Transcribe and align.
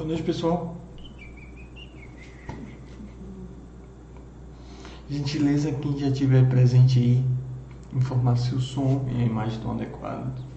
Boa 0.00 0.08
noite, 0.08 0.22
pessoal. 0.22 0.78
Gentileza, 5.10 5.70
quem 5.72 5.98
já 5.98 6.08
estiver 6.08 6.48
presente 6.48 6.98
aí, 6.98 7.24
informar 7.92 8.36
se 8.38 8.54
o 8.54 8.60
som 8.62 9.06
e 9.12 9.20
a 9.20 9.26
imagem 9.26 9.58
estão 9.58 9.72
adequados. 9.72 10.49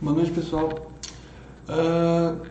Boa 0.00 0.14
noite, 0.14 0.30
pessoal. 0.30 0.92
Uh, 1.68 2.46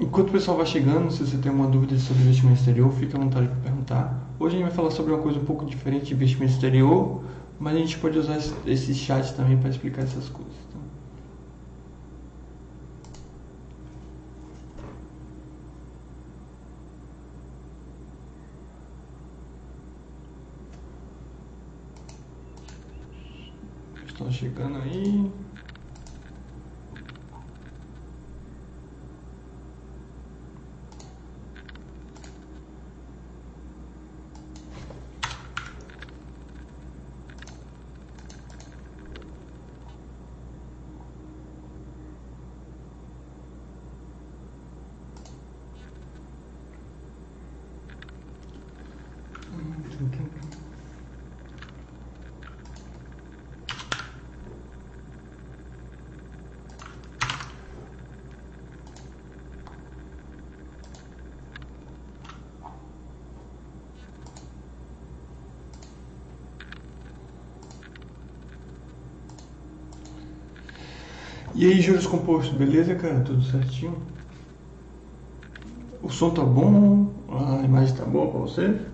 enquanto 0.00 0.28
o 0.28 0.32
pessoal 0.32 0.56
vai 0.56 0.66
chegando, 0.66 1.10
se 1.10 1.26
você 1.26 1.36
tem 1.36 1.50
uma 1.50 1.66
dúvida 1.66 1.98
sobre 1.98 2.22
investimento 2.22 2.60
exterior, 2.60 2.92
fique 2.92 3.16
à 3.16 3.18
vontade 3.18 3.48
para 3.48 3.56
perguntar. 3.56 4.30
Hoje 4.38 4.54
a 4.54 4.58
gente 4.60 4.68
vai 4.68 4.76
falar 4.76 4.92
sobre 4.92 5.12
uma 5.12 5.20
coisa 5.20 5.40
um 5.40 5.44
pouco 5.44 5.64
diferente 5.66 6.06
de 6.06 6.14
investimento 6.14 6.52
exterior, 6.52 7.24
mas 7.58 7.74
a 7.74 7.78
gente 7.80 7.98
pode 7.98 8.16
usar 8.16 8.38
esse 8.66 8.94
chat 8.94 9.34
também 9.34 9.56
para 9.58 9.70
explicar 9.70 10.02
essas 10.02 10.28
coisas. 10.28 10.54
Tá? 10.72 10.78
Estão 24.06 24.26
chegando 24.38 24.78
aí. 24.78 25.17
E 71.58 71.66
aí, 71.66 71.80
juros 71.80 72.06
compostos, 72.06 72.56
beleza, 72.56 72.94
cara? 72.94 73.20
Tudo 73.20 73.42
certinho? 73.42 74.00
O 76.02 76.08
som 76.10 76.30
tá 76.30 76.42
bom? 76.44 77.12
A 77.28 77.64
imagem 77.64 77.94
tá 77.96 78.04
boa 78.04 78.30
para 78.30 78.40
você? 78.40 78.87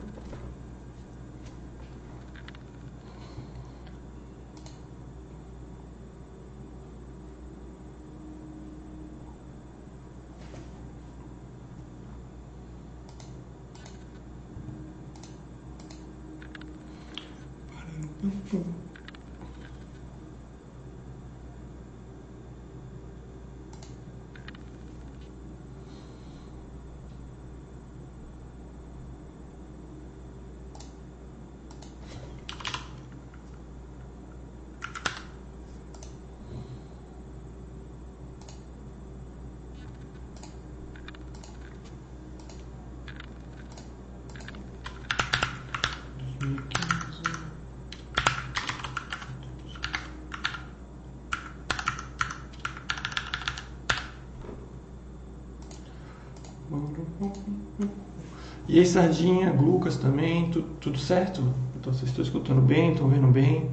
E 58.67 58.79
aí, 58.79 58.87
Sardinha, 58.87 59.53
Lucas 59.53 59.97
também, 59.97 60.49
tu, 60.51 60.63
tudo 60.81 60.99
certo? 60.99 61.43
Então, 61.79 61.93
vocês 61.93 62.09
estão 62.09 62.25
escutando 62.25 62.63
bem, 62.63 62.93
estão 62.93 63.09
vendo 63.09 63.27
bem? 63.27 63.69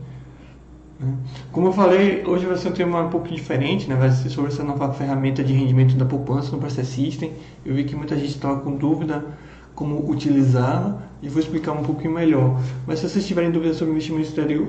Né? 0.99 1.15
Como 1.51 1.67
eu 1.67 1.73
falei, 1.73 2.23
hoje 2.25 2.45
vai 2.45 2.57
ser 2.57 2.69
um 2.69 2.73
tema 2.73 3.01
um 3.01 3.09
pouco 3.09 3.27
diferente, 3.27 3.89
né? 3.89 3.95
vai 3.95 4.11
ser 4.11 4.29
sobre 4.29 4.51
essa 4.51 4.63
nova 4.63 4.93
ferramenta 4.93 5.43
de 5.43 5.53
rendimento 5.53 5.95
da 5.95 6.05
poupança 6.05 6.51
no 6.51 6.59
Process 6.59 6.87
System. 6.87 7.33
Eu 7.65 7.73
vi 7.73 7.85
que 7.85 7.95
muita 7.95 8.15
gente 8.15 8.29
estava 8.29 8.59
com 8.59 8.75
dúvida 8.75 9.25
como 9.73 10.09
utilizá-la 10.11 11.01
e 11.21 11.29
vou 11.29 11.39
explicar 11.41 11.71
um 11.71 11.83
pouquinho 11.83 12.13
melhor. 12.13 12.59
Mas 12.85 12.99
se 12.99 13.09
vocês 13.09 13.25
tiverem 13.25 13.51
dúvidas 13.51 13.77
sobre 13.77 13.93
investimento 13.93 14.27
exterior, 14.27 14.67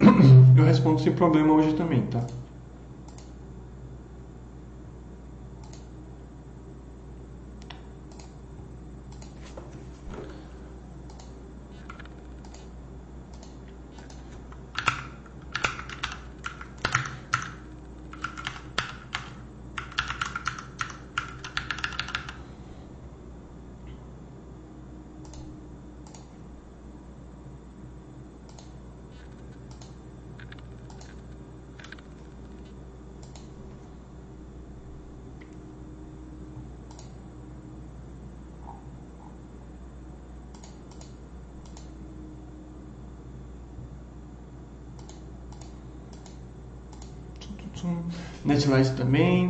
eu 0.56 0.64
respondo 0.64 1.00
sem 1.00 1.12
problema 1.12 1.52
hoje 1.52 1.74
também, 1.74 2.02
tá? 2.02 2.24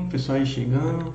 Pessoal 0.09 0.39
aí 0.39 0.47
chegando. 0.47 1.13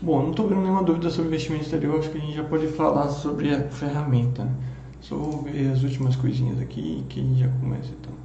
Bom, 0.00 0.22
não 0.22 0.30
estou 0.30 0.48
vendo 0.48 0.60
nenhuma 0.60 0.82
dúvida 0.82 1.08
sobre 1.10 1.28
investimento 1.28 1.64
exterior, 1.64 1.98
acho 1.98 2.10
que 2.10 2.18
a 2.18 2.20
gente 2.20 2.36
já 2.36 2.44
pode 2.44 2.66
falar 2.68 3.08
sobre 3.08 3.54
a 3.54 3.68
ferramenta. 3.70 4.44
Né? 4.44 4.54
Só 5.00 5.16
vou 5.16 5.42
ver 5.42 5.70
as 5.70 5.82
últimas 5.82 6.16
coisinhas 6.16 6.60
aqui 6.60 7.04
que 7.08 7.20
a 7.20 7.22
gente 7.22 7.40
já 7.40 7.48
começa 7.48 7.90
então. 7.90 8.23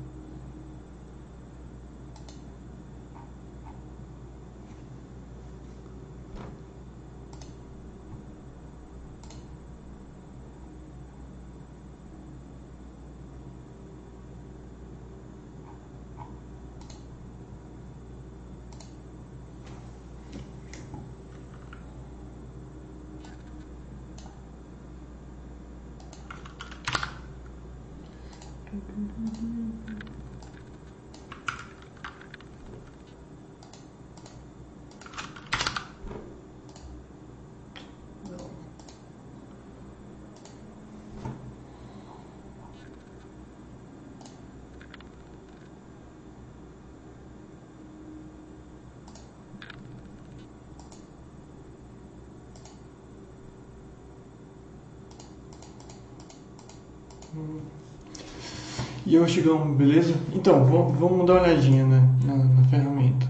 Chegamos, 59.30 59.78
beleza? 59.78 60.16
Então, 60.33 60.66
vamos 60.66 61.28
dar 61.28 61.33
uma 61.33 61.44
olhadinha 61.44 61.86
né, 61.86 62.09
na, 62.26 62.36
na 62.36 62.64
ferramenta. 62.64 63.30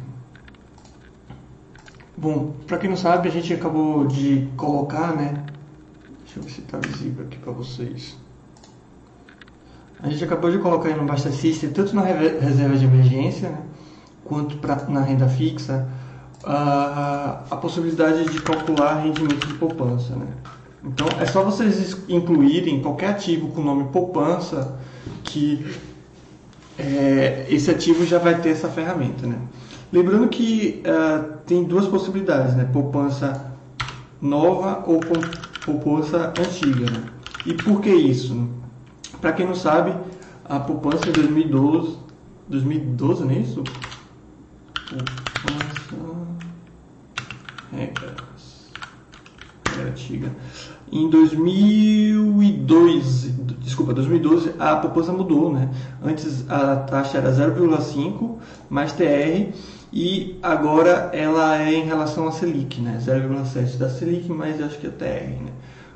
Bom, 2.17 2.53
para 2.65 2.77
quem 2.77 2.89
não 2.89 2.95
sabe, 2.95 3.27
a 3.27 3.31
gente 3.31 3.53
acabou 3.53 4.07
de 4.07 4.47
colocar, 4.55 5.13
né? 5.13 5.43
Deixa 6.23 6.39
eu 6.39 6.43
ver 6.43 6.49
se 6.51 6.61
está 6.61 6.77
visível 6.77 7.25
aqui 7.25 7.37
para 7.37 7.51
vocês. 7.51 8.17
A 10.01 10.09
gente 10.09 10.23
acabou 10.23 10.49
de 10.49 10.57
colocar 10.59 10.89
no 10.95 11.05
Basta 11.05 11.31
System, 11.31 11.71
tanto 11.71 11.93
na 11.93 12.03
reserva 12.03 12.77
de 12.77 12.85
emergência, 12.85 13.49
né, 13.49 13.61
quanto 14.23 14.57
pra, 14.57 14.77
na 14.87 15.01
renda 15.01 15.27
fixa, 15.27 15.85
a, 16.45 17.43
a 17.51 17.57
possibilidade 17.57 18.23
de 18.29 18.41
calcular 18.41 19.01
rendimento 19.01 19.45
de 19.45 19.53
poupança, 19.55 20.15
né? 20.15 20.27
Então 20.81 21.07
é 21.19 21.25
só 21.25 21.43
vocês 21.43 21.97
incluírem 22.07 22.81
qualquer 22.81 23.09
ativo 23.09 23.49
com 23.49 23.59
o 23.59 23.63
nome 23.65 23.89
poupança 23.91 24.79
que 25.29 25.65
é, 26.77 27.45
esse 27.49 27.69
ativo 27.69 28.05
já 28.05 28.17
vai 28.17 28.39
ter 28.41 28.49
essa 28.49 28.69
ferramenta. 28.69 29.27
Né? 29.27 29.37
Lembrando 29.91 30.27
que 30.27 30.81
uh, 30.85 31.37
tem 31.45 31.63
duas 31.63 31.87
possibilidades, 31.87 32.55
né? 32.55 32.67
poupança 32.71 33.53
nova 34.21 34.83
ou 34.87 34.99
poupança 35.65 36.33
antiga. 36.39 36.89
Né? 36.89 37.03
E 37.45 37.53
por 37.53 37.81
que 37.81 37.89
isso? 37.89 38.49
Para 39.21 39.33
quem 39.33 39.45
não 39.45 39.55
sabe, 39.55 39.95
a 40.45 40.59
poupança 40.59 41.09
em 41.09 41.11
2012, 41.11 41.97
2012 42.47 43.23
não 43.23 43.31
é 43.31 43.39
isso? 43.39 43.63
Poupança 44.89 45.69
regras 47.71 48.71
é 49.77 49.81
antiga. 49.83 50.31
Em 50.91 51.07
2002, 51.09 53.31
desculpa, 53.59 53.93
2012, 53.93 54.53
a 54.57 54.77
poupança 54.77 55.11
mudou, 55.11 55.53
né? 55.53 55.69
Antes 56.03 56.49
a 56.49 56.77
taxa 56.77 57.19
era 57.19 57.31
0,5 57.31 58.37
mais 58.69 58.91
TR 58.93 59.53
e 59.93 60.39
agora 60.41 61.11
ela 61.13 61.61
é 61.61 61.73
em 61.73 61.85
relação 61.85 62.27
à 62.27 62.31
Selic, 62.31 62.81
né? 62.81 62.97
0,7 62.99 63.77
da 63.77 63.87
Selic 63.89 64.31
mais 64.31 64.59
acho 64.61 64.79
que 64.79 64.87
a 64.87 64.91
TR, 64.91 65.43
né? 65.43 65.51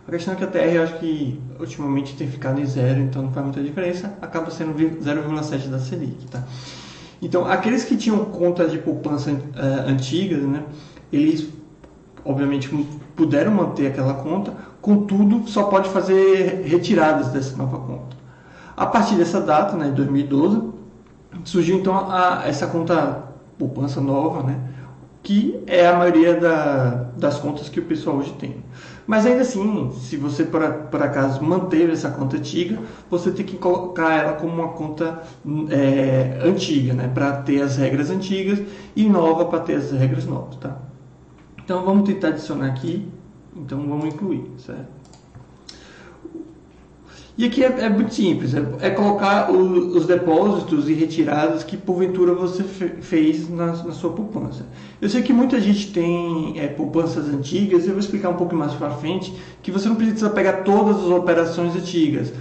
A 0.08 0.12
questão 0.12 0.34
é 0.34 0.38
que 0.38 0.44
a 0.44 0.48
TR 0.48 0.82
acho 0.84 1.00
que 1.00 1.40
ultimamente 1.60 2.16
tem 2.16 2.28
ficado 2.28 2.60
em 2.60 2.66
zero, 2.66 3.00
então 3.00 3.24
não 3.24 3.32
faz 3.32 3.46
muita 3.46 3.64
diferença, 3.64 4.14
acaba 4.22 4.52
sendo 4.52 4.76
0,7 4.76 5.70
da 5.70 5.80
Selic, 5.80 6.28
tá? 6.28 6.44
Então, 7.22 7.46
aqueles 7.46 7.86
que 7.86 7.96
tinham 7.96 8.26
conta 8.26 8.68
de 8.68 8.78
poupança 8.78 9.32
uh, 9.32 9.38
antigas, 9.88 10.44
né? 10.44 10.64
Eles 11.12 11.48
obviamente 12.26 12.70
puderam 13.16 13.54
manter 13.54 13.88
aquela 13.88 14.16
conta, 14.16 14.54
contudo 14.84 15.48
só 15.48 15.63
pode 15.63 15.88
fazer 15.90 16.62
retiradas 16.66 17.30
dessa 17.30 17.56
nova 17.56 17.80
conta. 17.80 18.18
A 18.75 18.86
partir 18.86 19.16
dessa 19.16 19.40
data, 19.40 19.78
né, 19.78 19.88
2012, 19.88 20.62
surgiu 21.46 21.78
então 21.78 21.96
a, 21.96 22.44
essa 22.46 22.68
conta 22.68 23.30
poupança 23.58 24.02
nova, 24.02 24.44
né, 24.44 24.60
que 25.24 25.63
é 25.68 25.88
a 25.88 25.96
maioria 25.96 26.38
da, 26.38 27.06
das 27.16 27.40
contas 27.40 27.70
que 27.70 27.80
o 27.80 27.86
pessoal 27.86 28.18
hoje 28.18 28.34
tem. 28.34 28.58
Mas 29.08 29.25
ainda 29.25 29.44
assim, 29.44 29.90
se 30.02 30.18
você 30.18 30.44
por, 30.44 30.62
por 30.92 31.02
acaso 31.02 31.42
manteve 31.42 31.94
essa 31.94 32.10
conta 32.10 32.36
antiga, 32.36 32.78
você 33.10 33.32
tem 33.32 33.46
que 33.46 33.56
colocar 33.56 34.13
ela 34.16 34.34
como 34.34 34.54
uma 34.54 34.70
conta 34.70 35.24
é, 35.70 36.40
antiga, 36.44 36.94
né? 36.94 37.08
Para 37.08 37.32
ter 37.38 37.62
as 37.62 37.78
regras 37.78 38.10
antigas 38.10 38.62
e 38.94 39.08
nova 39.08 39.46
para 39.46 39.60
ter 39.60 39.75
as 39.75 39.92
regras 39.92 40.25
novas, 40.25 40.58
tá? 40.58 40.78
Então 41.63 41.86
vamos 41.86 42.04
tentar 42.04 42.30
adicionar 42.30 42.68
aqui. 42.68 43.10
Então 43.56 43.88
vamos 43.88 44.06
incluir, 44.06 44.44
certo? 44.58 45.04
E 47.36 47.46
aqui 47.46 47.64
é, 47.64 47.68
é 47.68 47.90
muito 47.90 48.14
simples, 48.14 48.54
é, 48.54 48.64
é 48.80 48.90
colocar 48.92 49.52
o, 49.52 49.98
os 49.98 50.06
depósitos 50.06 50.88
e 50.88 50.94
retiradas 50.94 51.64
que 51.64 51.76
porventura 51.76 52.32
você 52.36 52.62
fe, 52.62 52.90
fez 53.02 53.50
na, 53.50 53.68
na, 53.68 53.92
sua 53.92 54.12
poupança. 54.12 54.68
Eu 55.02 55.10
sei 55.10 55.24
que 55.24 55.34
muita 55.34 55.60
gente 55.60 55.92
tem 55.92 56.60
é, 56.60 56.68
poupanças 56.68 57.28
antigas, 57.30 57.86
eu 57.86 57.92
vou 57.92 58.00
explicar 58.00 58.30
um 58.30 58.36
pouco 58.36 58.56
mais 58.56 58.74
para 58.74 58.92
frente, 58.92 59.34
que 59.64 59.72
você 59.72 59.90
não 59.90 59.96
precisa 59.96 60.30
pegar 60.30 60.62
todas 60.62 60.98
as 60.98 61.10
operações 61.10 61.76
antigas. 61.76 62.32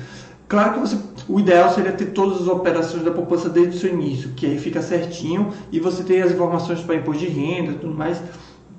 Claro 0.46 0.74
que 0.74 0.80
você, 0.80 0.98
o 1.26 1.40
ideal 1.40 1.70
seria 1.72 1.92
ter 1.92 2.10
todas 2.10 2.42
as 2.42 2.48
operações 2.48 3.02
da 3.02 3.10
poupança 3.10 3.48
desde 3.48 3.74
o 3.74 3.80
seu 3.80 3.94
início, 3.94 4.32
que 4.36 4.44
aí 4.44 4.58
fica 4.58 4.82
certinho 4.82 5.48
e 5.72 5.80
você 5.80 6.02
tem 6.02 6.20
as 6.20 6.32
informações 6.32 6.80
para 6.82 6.96
imposto 6.96 7.24
de 7.24 7.28
renda 7.30 7.72
e 7.72 7.76
tudo 7.76 7.94
mais 7.94 8.20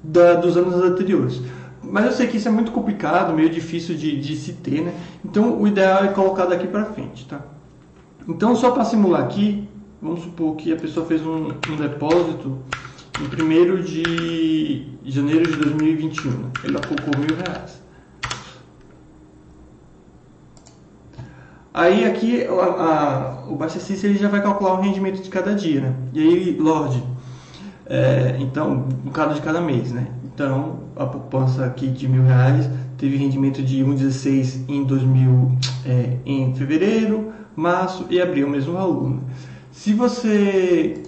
da, 0.03 0.35
dos 0.35 0.55
anos 0.55 0.75
anteriores. 0.75 1.41
Mas 1.83 2.05
eu 2.05 2.11
sei 2.13 2.27
que 2.27 2.37
isso 2.37 2.47
é 2.47 2.51
muito 2.51 2.71
complicado, 2.71 3.33
meio 3.33 3.49
difícil 3.49 3.95
de, 3.95 4.19
de 4.19 4.35
se 4.35 4.53
ter, 4.53 4.81
né? 4.81 4.93
Então 5.23 5.61
o 5.61 5.67
ideal 5.67 6.05
é 6.05 6.07
colocar 6.09 6.45
daqui 6.45 6.67
para 6.67 6.85
frente, 6.85 7.27
tá? 7.27 7.41
Então 8.27 8.55
só 8.55 8.71
para 8.71 8.85
simular 8.85 9.23
aqui, 9.23 9.67
vamos 10.01 10.21
supor 10.21 10.55
que 10.55 10.71
a 10.71 10.77
pessoa 10.77 11.05
fez 11.05 11.25
um, 11.25 11.49
um 11.69 11.75
depósito 11.75 12.59
em 13.19 13.25
1 13.25 13.81
de 13.83 14.87
janeiro 15.05 15.51
de 15.51 15.57
2021, 15.57 16.31
né? 16.31 16.51
ele 16.63 16.77
aplicou 16.77 17.19
mil 17.19 17.35
reais. 17.35 17.83
Aí 21.73 22.05
aqui 22.05 22.45
a, 22.45 22.51
a, 22.51 23.49
o 23.49 23.55
Baixa 23.55 23.79
ele 24.05 24.17
já 24.17 24.29
vai 24.29 24.41
calcular 24.41 24.73
o 24.73 24.81
rendimento 24.81 25.21
de 25.21 25.29
cada 25.29 25.55
dia, 25.55 25.81
né? 25.81 25.95
E 26.13 26.19
aí, 26.19 26.57
Lorde, 26.57 27.03
é, 27.85 28.37
então, 28.39 28.87
um 29.05 29.09
cada 29.09 29.33
de 29.33 29.41
cada 29.41 29.59
mês, 29.59 29.91
né? 29.91 30.07
Então, 30.23 30.79
a 30.95 31.05
poupança 31.05 31.65
aqui 31.65 31.87
de 31.87 32.07
mil 32.07 32.23
reais 32.23 32.69
teve 32.97 33.17
rendimento 33.17 33.61
de 33.61 33.83
1,16 33.83 34.69
em 34.69 34.83
2000, 34.83 35.51
é, 35.85 36.17
em 36.25 36.53
fevereiro, 36.55 37.33
março 37.55 38.05
e 38.09 38.21
abril, 38.21 38.47
o 38.47 38.49
mesmo 38.49 38.73
valor. 38.73 39.09
Né? 39.09 39.19
Se 39.71 39.93
você, 39.93 41.03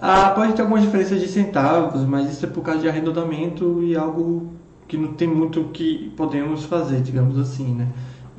Ah, 0.00 0.30
pode 0.30 0.52
ter 0.52 0.62
algumas 0.62 0.82
diferenças 0.82 1.20
de 1.20 1.26
centavos, 1.26 2.04
mas 2.04 2.30
isso 2.30 2.46
é 2.46 2.48
por 2.48 2.62
causa 2.62 2.80
de 2.80 2.88
arredondamento 2.88 3.82
e 3.82 3.96
algo 3.96 4.52
que 4.86 4.96
não 4.96 5.12
tem 5.12 5.28
muito 5.28 5.64
que 5.72 6.12
podemos 6.16 6.64
fazer, 6.64 7.00
digamos 7.00 7.36
assim, 7.36 7.74
né? 7.74 7.88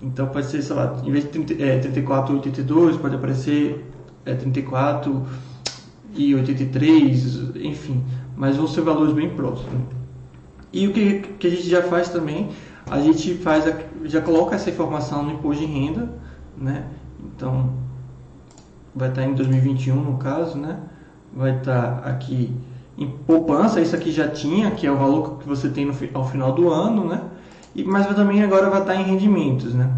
Então 0.01 0.27
pode 0.27 0.47
ser, 0.47 0.61
sei 0.61 0.75
lá, 0.75 0.99
em 1.03 1.11
vez 1.11 1.25
de 1.25 1.29
30, 1.29 1.63
é, 1.63 1.79
34 1.79 2.35
82, 2.35 2.97
pode 2.97 3.15
aparecer 3.15 3.85
é, 4.25 4.33
34 4.33 5.25
e 6.15 6.33
83, 6.33 7.55
enfim. 7.55 8.03
Mas 8.35 8.57
vão 8.57 8.67
ser 8.67 8.81
valores 8.81 9.13
bem 9.13 9.29
próximos. 9.29 9.81
E 10.73 10.87
o 10.87 10.93
que, 10.93 11.19
que 11.19 11.47
a 11.47 11.49
gente 11.49 11.69
já 11.69 11.83
faz 11.83 12.09
também, 12.09 12.49
a 12.89 12.99
gente 12.99 13.35
faz 13.35 13.67
a, 13.67 13.77
já 14.05 14.21
coloca 14.21 14.55
essa 14.55 14.69
informação 14.69 15.23
no 15.23 15.33
imposto 15.33 15.65
de 15.65 15.71
renda, 15.71 16.09
né? 16.57 16.85
Então 17.19 17.73
vai 18.95 19.09
estar 19.09 19.23
em 19.23 19.33
2021 19.33 19.95
no 19.95 20.17
caso, 20.17 20.57
né? 20.57 20.79
Vai 21.33 21.57
estar 21.57 21.99
aqui 21.99 22.53
em 22.97 23.07
poupança, 23.07 23.81
isso 23.81 23.95
aqui 23.95 24.11
já 24.11 24.27
tinha, 24.27 24.71
que 24.71 24.85
é 24.85 24.91
o 24.91 24.97
valor 24.97 25.39
que 25.39 25.47
você 25.47 25.69
tem 25.69 25.85
no, 25.85 25.93
ao 26.13 26.27
final 26.27 26.53
do 26.53 26.69
ano, 26.69 27.07
né? 27.07 27.21
E, 27.75 27.83
mas 27.83 28.07
também 28.15 28.43
agora 28.43 28.69
vai 28.69 28.81
estar 28.81 28.95
em 28.95 29.03
rendimentos, 29.03 29.73
né? 29.73 29.91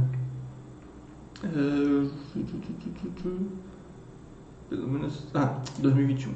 Pelo 4.69 4.87
menos. 4.87 5.27
Ah, 5.33 5.57
2021. 5.79 6.31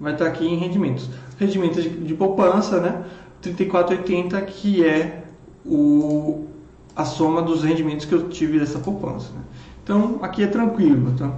Vai 0.00 0.12
estar 0.12 0.26
aqui 0.26 0.46
em 0.46 0.56
rendimentos. 0.56 1.08
Rendimentos 1.38 1.82
de, 1.82 1.90
de 1.90 2.14
poupança, 2.14 2.80
né? 2.80 3.04
34,80 3.42 4.44
que 4.46 4.84
é 4.84 5.24
o, 5.66 6.46
a 6.94 7.04
soma 7.04 7.42
dos 7.42 7.62
rendimentos 7.62 8.06
que 8.06 8.14
eu 8.14 8.28
tive 8.28 8.58
dessa 8.58 8.78
poupança. 8.78 9.32
Né? 9.32 9.40
Então 9.82 10.18
aqui 10.22 10.44
é 10.44 10.46
tranquilo. 10.46 11.14
Tá? 11.18 11.32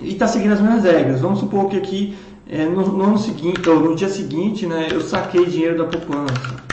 E 0.00 0.12
está 0.12 0.26
seguindo 0.26 0.52
as 0.52 0.60
mesmas 0.60 0.84
regras. 0.84 1.20
Vamos 1.20 1.38
supor 1.38 1.68
que 1.68 1.76
aqui 1.76 2.16
é, 2.48 2.64
no, 2.64 2.86
no, 2.86 3.04
ano 3.04 3.18
seguinte, 3.18 3.68
ou 3.68 3.78
no 3.78 3.94
dia 3.94 4.08
seguinte, 4.08 4.66
né, 4.66 4.88
eu 4.90 5.00
saquei 5.00 5.46
dinheiro 5.46 5.78
da 5.78 5.84
poupança. 5.84 6.69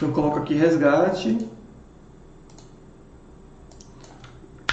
Então 0.00 0.08
eu 0.08 0.14
coloco 0.14 0.38
aqui 0.38 0.54
resgate 0.54 1.46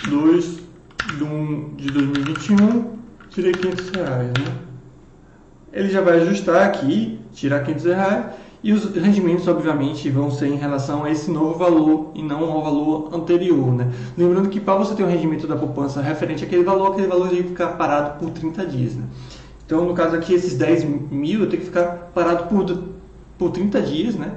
2 0.09 0.59
de, 1.17 1.23
1 1.23 1.75
de 1.75 1.91
2021, 1.91 2.93
tirei 3.29 3.51
500 3.51 3.89
reais, 3.89 4.27
né? 4.27 4.57
Ele 5.73 5.89
já 5.89 5.99
vai 5.99 6.21
ajustar 6.21 6.65
aqui, 6.65 7.19
tirar 7.33 7.61
500 7.65 7.83
reais 7.83 8.25
e 8.63 8.71
os 8.71 8.85
rendimentos, 8.95 9.45
obviamente, 9.49 10.09
vão 10.09 10.31
ser 10.31 10.47
em 10.47 10.55
relação 10.55 11.03
a 11.03 11.11
esse 11.11 11.29
novo 11.29 11.59
valor 11.59 12.11
e 12.15 12.23
não 12.23 12.49
ao 12.49 12.63
valor 12.63 13.13
anterior, 13.13 13.73
né? 13.73 13.91
Lembrando 14.17 14.47
que 14.47 14.61
para 14.61 14.77
você 14.77 14.95
ter 14.95 15.03
um 15.03 15.09
rendimento 15.09 15.45
da 15.45 15.57
poupança 15.57 16.01
referente 16.01 16.45
àquele 16.45 16.63
valor, 16.63 16.93
aquele 16.93 17.07
valor 17.07 17.27
tem 17.27 17.43
que 17.43 17.49
ficar 17.49 17.73
parado 17.73 18.17
por 18.17 18.29
30 18.29 18.65
dias, 18.65 18.95
né? 18.95 19.03
Então, 19.65 19.83
no 19.83 19.93
caso 19.93 20.15
aqui, 20.15 20.33
esses 20.33 20.53
10 20.53 20.85
mil 21.11 21.41
eu 21.41 21.49
tenho 21.49 21.63
que 21.63 21.67
ficar 21.67 22.11
parado 22.15 22.45
por, 22.45 22.83
por 23.37 23.51
30 23.51 23.81
dias, 23.81 24.15
né? 24.15 24.31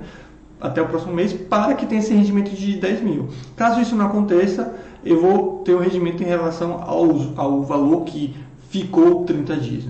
Até 0.60 0.82
o 0.82 0.86
próximo 0.86 1.14
mês 1.14 1.32
para 1.32 1.74
que 1.74 1.86
tenha 1.86 2.00
esse 2.00 2.12
rendimento 2.12 2.50
de 2.50 2.76
10 2.76 3.02
mil. 3.02 3.28
Caso 3.56 3.80
isso 3.80 3.96
não 3.96 4.06
aconteça, 4.06 4.74
eu 5.04 5.20
vou 5.20 5.62
ter 5.64 5.74
um 5.74 5.78
rendimento 5.80 6.22
em 6.22 6.26
relação 6.26 6.82
ao, 6.82 7.08
ao 7.36 7.62
valor 7.62 8.04
que 8.04 8.34
ficou 8.68 9.24
30 9.24 9.56
dias. 9.56 9.84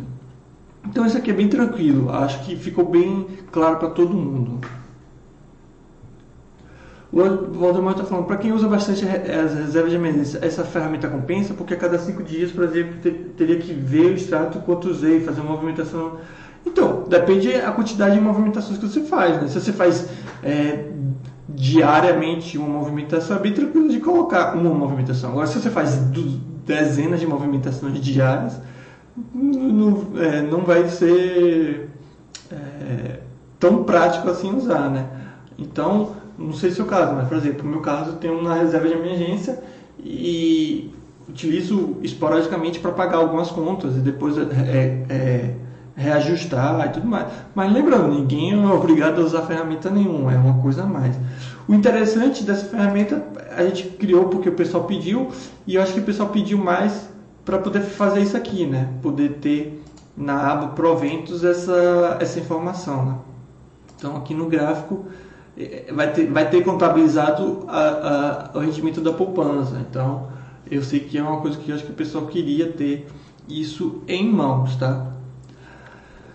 Então 0.86 1.04
isso 1.04 1.18
aqui 1.18 1.30
é 1.30 1.34
bem 1.34 1.48
tranquilo, 1.48 2.10
acho 2.10 2.44
que 2.44 2.56
ficou 2.56 2.84
bem 2.84 3.26
claro 3.52 3.76
para 3.76 3.90
todo 3.90 4.14
mundo. 4.14 4.60
O 7.12 7.58
Valdemar 7.58 7.94
está 7.94 8.04
falando, 8.04 8.26
para 8.26 8.36
quem 8.36 8.52
usa 8.52 8.68
bastante 8.68 9.04
as 9.04 9.52
reservas 9.52 9.90
de 9.90 9.96
emergência, 9.96 10.38
essa 10.42 10.62
ferramenta 10.62 11.08
compensa, 11.08 11.52
porque 11.54 11.74
a 11.74 11.76
cada 11.76 11.98
5 11.98 12.22
dias, 12.22 12.52
por 12.52 12.62
exemplo, 12.62 12.94
teria 13.36 13.58
que 13.58 13.72
ver 13.72 14.12
o 14.12 14.14
extrato 14.14 14.60
quanto 14.60 14.88
usei, 14.88 15.18
fazer 15.20 15.40
uma 15.40 15.50
movimentação 15.50 16.18
então, 16.64 17.04
depende 17.08 17.52
da 17.52 17.72
quantidade 17.72 18.14
de 18.14 18.20
movimentações 18.20 18.78
que 18.78 18.86
você 18.86 19.00
faz. 19.02 19.40
Né? 19.40 19.48
Se 19.48 19.60
você 19.60 19.72
faz 19.72 20.08
é, 20.42 20.90
diariamente 21.48 22.58
uma 22.58 22.68
movimentação, 22.68 23.36
é 23.36 23.40
bem 23.40 23.52
tranquilo 23.52 23.88
de 23.88 24.00
colocar 24.00 24.54
uma 24.54 24.72
movimentação. 24.72 25.30
Agora, 25.30 25.46
se 25.46 25.60
você 25.60 25.70
faz 25.70 25.96
dezenas 26.64 27.20
de 27.20 27.26
movimentações 27.26 27.98
diárias, 28.00 28.60
não, 29.34 30.08
é, 30.16 30.42
não 30.42 30.60
vai 30.60 30.88
ser 30.88 31.90
é, 32.50 33.20
tão 33.58 33.84
prático 33.84 34.28
assim 34.30 34.54
usar, 34.54 34.88
né? 34.88 35.06
Então, 35.58 36.16
não 36.38 36.52
sei 36.52 36.70
se 36.70 36.80
é 36.80 36.84
o 36.84 36.86
caso, 36.86 37.14
mas, 37.14 37.28
por 37.28 37.36
exemplo, 37.36 37.64
no 37.64 37.70
meu 37.70 37.80
caso, 37.80 38.10
eu 38.10 38.16
tenho 38.16 38.38
uma 38.38 38.54
reserva 38.54 38.88
de 38.88 38.94
emergência 38.94 39.62
e 39.98 40.90
utilizo 41.28 41.98
esporadicamente 42.02 42.80
para 42.80 42.92
pagar 42.92 43.18
algumas 43.18 43.50
contas 43.50 43.96
e 43.96 44.00
depois 44.00 44.36
é, 44.38 45.04
é, 45.08 45.54
reajustar 45.96 46.86
e 46.86 46.88
tudo 46.90 47.06
mais. 47.06 47.26
Mas 47.54 47.72
lembrando, 47.72 48.08
ninguém 48.08 48.52
é 48.52 48.66
obrigado 48.66 49.20
a 49.20 49.24
usar 49.24 49.42
ferramenta 49.42 49.90
nenhuma, 49.90 50.32
é 50.32 50.36
uma 50.36 50.62
coisa 50.62 50.82
a 50.82 50.86
mais. 50.86 51.16
O 51.68 51.74
interessante 51.74 52.42
dessa 52.42 52.66
ferramenta 52.66 53.22
a 53.56 53.64
gente 53.64 53.84
criou 53.90 54.26
porque 54.26 54.48
o 54.48 54.54
pessoal 54.54 54.84
pediu 54.84 55.28
e 55.66 55.74
eu 55.74 55.82
acho 55.82 55.92
que 55.92 56.00
o 56.00 56.04
pessoal 56.04 56.28
pediu 56.28 56.58
mais 56.58 57.08
para 57.44 57.58
poder 57.58 57.80
fazer 57.80 58.20
isso 58.20 58.36
aqui, 58.36 58.66
né? 58.66 58.88
Poder 59.02 59.38
ter 59.40 59.82
na 60.16 60.52
aba 60.52 60.68
proventos 60.68 61.44
essa, 61.44 62.18
essa 62.20 62.38
informação. 62.38 63.04
Né? 63.04 63.14
Então 63.96 64.16
aqui 64.16 64.34
no 64.34 64.46
gráfico 64.46 65.06
é, 65.56 65.92
vai 65.92 66.12
ter, 66.12 66.26
vai 66.30 66.48
ter 66.48 66.62
contabilizado 66.62 67.64
a, 67.68 68.50
a, 68.54 68.58
o 68.58 68.60
rendimento 68.60 69.00
da 69.00 69.12
poupança. 69.12 69.76
Então 69.88 70.28
eu 70.70 70.82
sei 70.82 71.00
que 71.00 71.18
é 71.18 71.22
uma 71.22 71.40
coisa 71.40 71.58
que 71.58 71.70
eu 71.70 71.74
acho 71.74 71.84
que 71.84 71.92
o 71.92 71.94
pessoal 71.94 72.26
queria 72.26 72.72
ter 72.72 73.06
isso 73.48 74.02
em 74.06 74.30
mãos, 74.30 74.76
tá? 74.76 75.06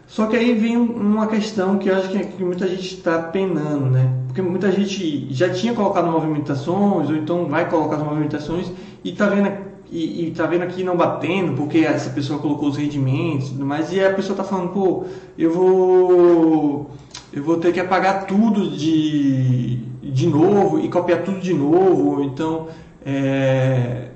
Só 0.08 0.28
que 0.28 0.36
aí 0.36 0.54
vem 0.54 0.78
uma 0.78 1.28
questão 1.28 1.78
que 1.78 1.90
eu 1.90 1.96
acho 1.96 2.10
que 2.10 2.44
muita 2.44 2.68
gente 2.68 2.96
está 2.96 3.20
penando, 3.20 3.90
né? 3.90 4.12
Porque 4.28 4.42
muita 4.42 4.72
gente 4.72 5.34
já 5.34 5.50
tinha 5.50 5.74
colocado 5.74 6.12
movimentações, 6.12 7.10
ou 7.10 7.16
então 7.16 7.46
vai 7.46 7.70
colocar 7.70 7.96
as 7.96 8.04
movimentações 8.04 8.72
e 9.04 9.12
está 9.12 9.28
vendo, 9.28 9.52
e, 9.92 10.28
e 10.28 10.32
tá 10.32 10.46
vendo 10.46 10.64
aqui 10.64 10.84
não 10.84 10.96
batendo, 10.96 11.54
porque 11.54 11.80
essa 11.80 12.10
pessoa 12.10 12.40
colocou 12.40 12.70
os 12.70 12.78
rendimentos 12.78 13.48
e 13.48 13.52
tudo 13.52 13.66
mais, 13.66 13.92
e 13.92 14.04
a 14.04 14.14
pessoa 14.14 14.34
está 14.34 14.44
falando, 14.44 14.70
pô, 14.70 15.06
eu 15.38 15.52
vou. 15.52 16.92
Eu 17.34 17.44
vou 17.44 17.58
ter 17.58 17.74
que 17.74 17.80
apagar 17.82 18.28
tudo 18.28 18.70
de, 18.70 19.78
de 20.02 20.28
novo 20.28 20.80
e 20.80 20.88
copiar 20.88 21.24
tudo 21.24 21.40
de 21.40 21.54
novo, 21.54 22.22
então. 22.24 22.68
É, 23.06 24.10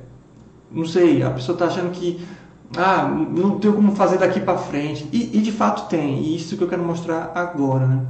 não 0.72 0.86
sei, 0.86 1.24
a 1.24 1.32
pessoa 1.32 1.56
está 1.56 1.66
achando 1.66 1.92
que 1.92 2.20
ah, 2.78 3.08
não 3.08 3.60
tem 3.60 3.72
como 3.72 3.94
fazer 3.96 4.18
daqui 4.18 4.40
para 4.40 4.58
frente. 4.58 5.08
E, 5.12 5.38
e, 5.38 5.42
de 5.42 5.52
fato 5.52 5.90
tem, 5.90 6.20
e 6.20 6.36
isso 6.36 6.56
que 6.56 6.64
eu 6.64 6.68
quero 6.68 6.84
mostrar 6.84 7.32
agora, 7.34 7.88
né? 7.88 8.02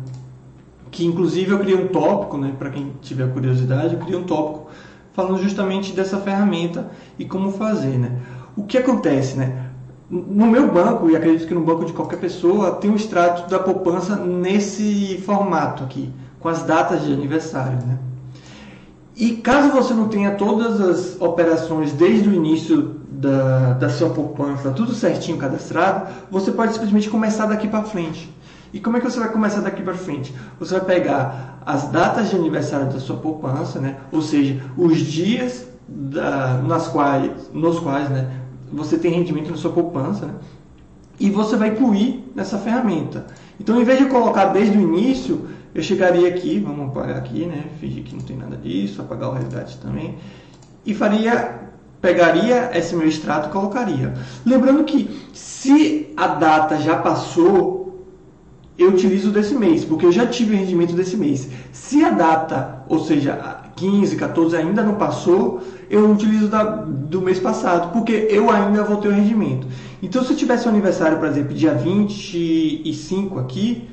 Que 0.91 1.05
inclusive 1.05 1.51
eu 1.51 1.59
criei 1.59 1.81
um 1.81 1.87
tópico, 1.87 2.37
né? 2.37 2.53
Para 2.57 2.69
quem 2.69 2.93
tiver 3.01 3.31
curiosidade, 3.31 3.93
eu 3.93 3.99
criei 3.99 4.19
um 4.19 4.23
tópico 4.23 4.69
falando 5.13 5.41
justamente 5.41 5.93
dessa 5.93 6.17
ferramenta 6.17 6.91
e 7.17 7.25
como 7.25 7.51
fazer, 7.51 7.97
né? 7.97 8.19
O 8.55 8.63
que 8.63 8.77
acontece, 8.77 9.37
né? 9.37 9.69
No 10.09 10.47
meu 10.47 10.71
banco, 10.71 11.09
e 11.09 11.15
acredito 11.15 11.47
que 11.47 11.53
no 11.53 11.61
banco 11.61 11.85
de 11.85 11.93
qualquer 11.93 12.17
pessoa, 12.17 12.71
tem 12.71 12.89
um 12.89 12.95
extrato 12.95 13.49
da 13.49 13.59
poupança 13.59 14.15
nesse 14.15 15.21
formato 15.25 15.83
aqui, 15.83 16.11
com 16.39 16.49
as 16.49 16.63
datas 16.63 17.03
de 17.03 17.13
aniversário, 17.13 17.77
né? 17.85 17.97
E 19.19 19.33
caso 19.33 19.69
você 19.73 19.93
não 19.93 20.07
tenha 20.07 20.31
todas 20.31 20.79
as 20.79 21.21
operações 21.21 21.91
desde 21.91 22.29
o 22.29 22.33
início 22.33 22.95
da, 23.11 23.73
da 23.73 23.89
sua 23.89 24.11
poupança, 24.11 24.71
tudo 24.71 24.93
certinho 24.93 25.37
cadastrado, 25.37 26.09
você 26.31 26.53
pode 26.53 26.71
simplesmente 26.71 27.09
começar 27.09 27.45
daqui 27.45 27.67
para 27.67 27.83
frente. 27.83 28.33
E 28.71 28.79
como 28.79 28.95
é 28.95 29.01
que 29.01 29.11
você 29.11 29.19
vai 29.19 29.29
começar 29.29 29.59
daqui 29.59 29.81
para 29.81 29.93
frente? 29.93 30.33
Você 30.57 30.77
vai 30.77 30.85
pegar 30.85 31.59
as 31.65 31.89
datas 31.89 32.29
de 32.29 32.37
aniversário 32.37 32.85
da 32.87 32.97
sua 32.97 33.17
poupança, 33.17 33.77
né? 33.77 33.97
ou 34.09 34.21
seja, 34.21 34.63
os 34.77 34.97
dias 34.99 35.67
da, 35.85 36.61
nas 36.65 36.87
quais, 36.87 37.51
nos 37.53 37.77
quais 37.77 38.09
né, 38.09 38.31
você 38.71 38.97
tem 38.97 39.11
rendimento 39.11 39.51
na 39.51 39.57
sua 39.57 39.71
poupança, 39.71 40.27
né? 40.27 40.33
e 41.19 41.29
você 41.29 41.57
vai 41.57 41.69
incluir 41.69 42.23
nessa 42.33 42.57
ferramenta. 42.57 43.25
Então, 43.59 43.81
em 43.81 43.83
vez 43.83 43.99
de 43.99 44.05
colocar 44.05 44.45
desde 44.45 44.77
o 44.77 44.81
início, 44.81 45.45
eu 45.73 45.83
chegaria 45.83 46.27
aqui, 46.27 46.59
vamos 46.59 46.89
apagar 46.89 47.17
aqui, 47.17 47.45
né? 47.45 47.65
Fingir 47.79 48.03
que 48.03 48.15
não 48.15 48.21
tem 48.21 48.37
nada 48.37 48.57
disso, 48.57 49.01
apagar 49.01 49.29
o 49.29 49.33
resgate 49.33 49.77
também. 49.77 50.15
E 50.85 50.93
faria, 50.93 51.59
pegaria 52.01 52.71
esse 52.73 52.95
meu 52.95 53.07
extrato 53.07 53.49
e 53.49 53.51
colocaria. 53.51 54.13
Lembrando 54.45 54.83
que 54.83 55.09
se 55.31 56.11
a 56.17 56.27
data 56.27 56.77
já 56.79 56.97
passou, 56.97 58.05
eu 58.77 58.89
utilizo 58.89 59.29
desse 59.29 59.53
mês, 59.53 59.85
porque 59.85 60.05
eu 60.05 60.11
já 60.11 60.25
tive 60.25 60.55
o 60.55 60.57
rendimento 60.57 60.93
desse 60.93 61.17
mês. 61.17 61.49
Se 61.71 62.03
a 62.03 62.09
data, 62.09 62.83
ou 62.87 62.99
seja, 62.99 63.61
15, 63.75 64.15
14 64.15 64.55
ainda 64.55 64.81
não 64.81 64.95
passou, 64.95 65.61
eu 65.89 66.09
utilizo 66.11 66.47
da, 66.47 66.63
do 66.63 67.21
mês 67.21 67.39
passado, 67.39 67.91
porque 67.91 68.27
eu 68.29 68.49
ainda 68.49 68.83
vou 68.83 68.97
ter 68.97 69.09
o 69.09 69.11
rendimento. 69.11 69.67
Então, 70.01 70.23
se 70.23 70.31
eu 70.31 70.37
tivesse 70.37 70.65
um 70.65 70.71
aniversário, 70.71 71.17
por 71.17 71.27
exemplo, 71.27 71.53
dia 71.53 71.73
25 71.73 73.37
aqui, 73.37 73.87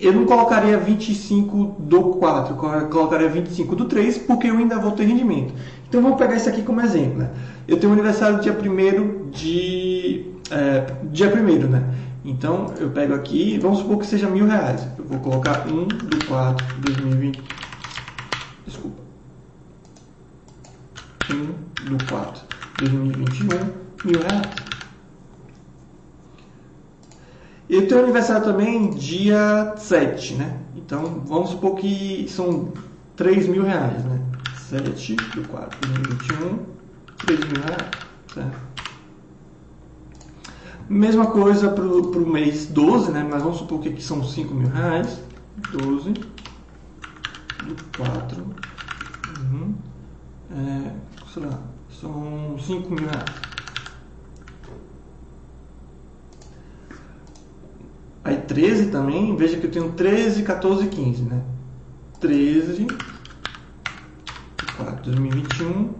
eu 0.00 0.12
não 0.12 0.24
colocaria 0.24 0.78
25 0.78 1.76
do 1.78 2.02
4, 2.14 2.54
eu 2.54 2.88
colocaria 2.88 3.28
25 3.28 3.76
do 3.76 3.84
3, 3.84 4.18
porque 4.18 4.48
eu 4.48 4.56
ainda 4.56 4.78
vou 4.78 4.92
ter 4.92 5.04
rendimento. 5.04 5.52
Então 5.88 6.02
vamos 6.02 6.18
pegar 6.18 6.36
isso 6.36 6.48
aqui 6.48 6.62
como 6.62 6.80
exemplo. 6.80 7.18
Né? 7.18 7.30
Eu 7.68 7.78
tenho 7.78 7.90
um 7.90 7.94
aniversário 7.94 8.40
dia 8.40 8.52
1 8.52 9.30
de. 9.30 10.26
É, 10.50 10.86
dia 11.10 11.32
1 11.32 11.68
né? 11.68 11.94
Então 12.24 12.74
eu 12.78 12.90
pego 12.90 13.14
aqui, 13.14 13.58
vamos 13.58 13.78
supor 13.78 13.98
que 13.98 14.06
seja 14.06 14.28
mil 14.28 14.46
reais. 14.46 14.86
Eu 14.98 15.04
vou 15.04 15.18
colocar 15.20 15.66
1 15.66 15.86
do 15.86 16.24
4 16.26 16.66
de 16.76 16.92
2020. 16.92 17.42
Desculpa. 18.66 19.02
1 21.30 21.86
do 21.96 22.04
4 22.06 22.42
de 22.78 22.88
2021, 22.88 23.48
mil 24.04 24.20
reais. 24.20 24.75
Eu 27.68 27.88
tenho 27.88 28.02
aniversário 28.02 28.44
também 28.44 28.90
dia 28.90 29.74
7, 29.76 30.34
né? 30.34 30.60
Então, 30.76 31.22
vamos 31.26 31.50
supor 31.50 31.74
que 31.74 32.26
são 32.28 32.72
3 33.16 33.48
mil 33.48 33.64
reais, 33.64 34.04
né? 34.04 34.22
7 34.68 35.16
do 35.16 35.48
4 35.48 35.80
de 35.80 35.94
2021, 36.02 36.58
3 37.26 37.40
mil 37.40 37.62
reais, 37.62 37.90
certo? 38.32 38.66
Mesma 40.88 41.26
coisa 41.26 41.68
para 41.68 41.84
o 41.84 42.26
mês 42.26 42.66
12, 42.66 43.10
né? 43.10 43.26
Mas 43.28 43.42
vamos 43.42 43.58
supor 43.58 43.80
que 43.80 43.88
aqui 43.88 44.02
são 44.02 44.22
5 44.22 44.54
mil 44.54 44.68
reais. 44.68 45.20
12 45.72 46.12
do 46.12 47.76
4. 47.96 48.46
Uhum. 49.40 49.74
É, 50.52 50.92
sei 51.32 51.44
lá, 51.44 51.58
são 51.90 52.56
5 52.58 52.88
mil 52.90 53.08
reais. 53.08 53.55
Aí 58.26 58.38
13 58.38 58.86
também, 58.86 59.36
veja 59.36 59.56
que 59.56 59.66
eu 59.66 59.70
tenho 59.70 59.92
13, 59.92 60.42
14 60.42 60.88
15, 60.88 61.22
né? 61.22 61.40
13, 62.18 62.88
4, 64.76 65.12
2021, 65.12 65.90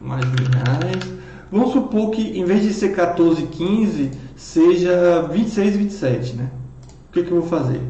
mais 0.00 0.24
mil 0.24 0.48
reais. 0.52 1.14
Vamos 1.52 1.72
supor 1.72 2.10
que 2.10 2.36
em 2.36 2.44
vez 2.44 2.64
de 2.64 2.72
ser 2.72 2.88
14, 2.88 3.46
15, 3.46 4.10
seja 4.34 5.22
26, 5.30 5.76
27, 5.76 6.34
né? 6.34 6.50
O 7.08 7.12
que, 7.12 7.22
que 7.22 7.30
eu 7.30 7.40
vou 7.40 7.48
fazer? 7.48 7.80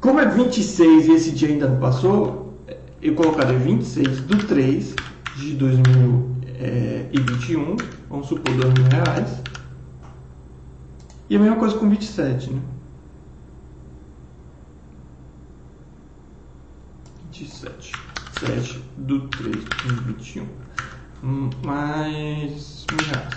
Como 0.00 0.20
é 0.20 0.28
26 0.28 1.08
e 1.08 1.12
esse 1.14 1.32
dia 1.32 1.48
ainda 1.48 1.66
não 1.66 1.80
passou, 1.80 2.60
eu 3.02 3.16
colocarei 3.16 3.58
26 3.58 4.20
do 4.20 4.38
3 4.46 4.94
de 5.34 5.54
2021, 5.54 7.74
vamos 8.08 8.28
supor 8.28 8.54
2 8.54 8.72
mil 8.72 8.84
reais 8.84 9.41
e 11.32 11.36
a 11.36 11.38
mesma 11.38 11.56
coisa 11.56 11.74
com 11.78 11.88
27, 11.88 12.52
né? 12.52 12.60
27. 17.32 17.92
7 18.38 18.84
do 18.98 19.20
3 19.28 19.56
de 19.56 19.94
21. 20.08 20.44
Hum, 21.24 21.48
mais 21.64 22.84
mil 22.92 23.06
reais. 23.06 23.34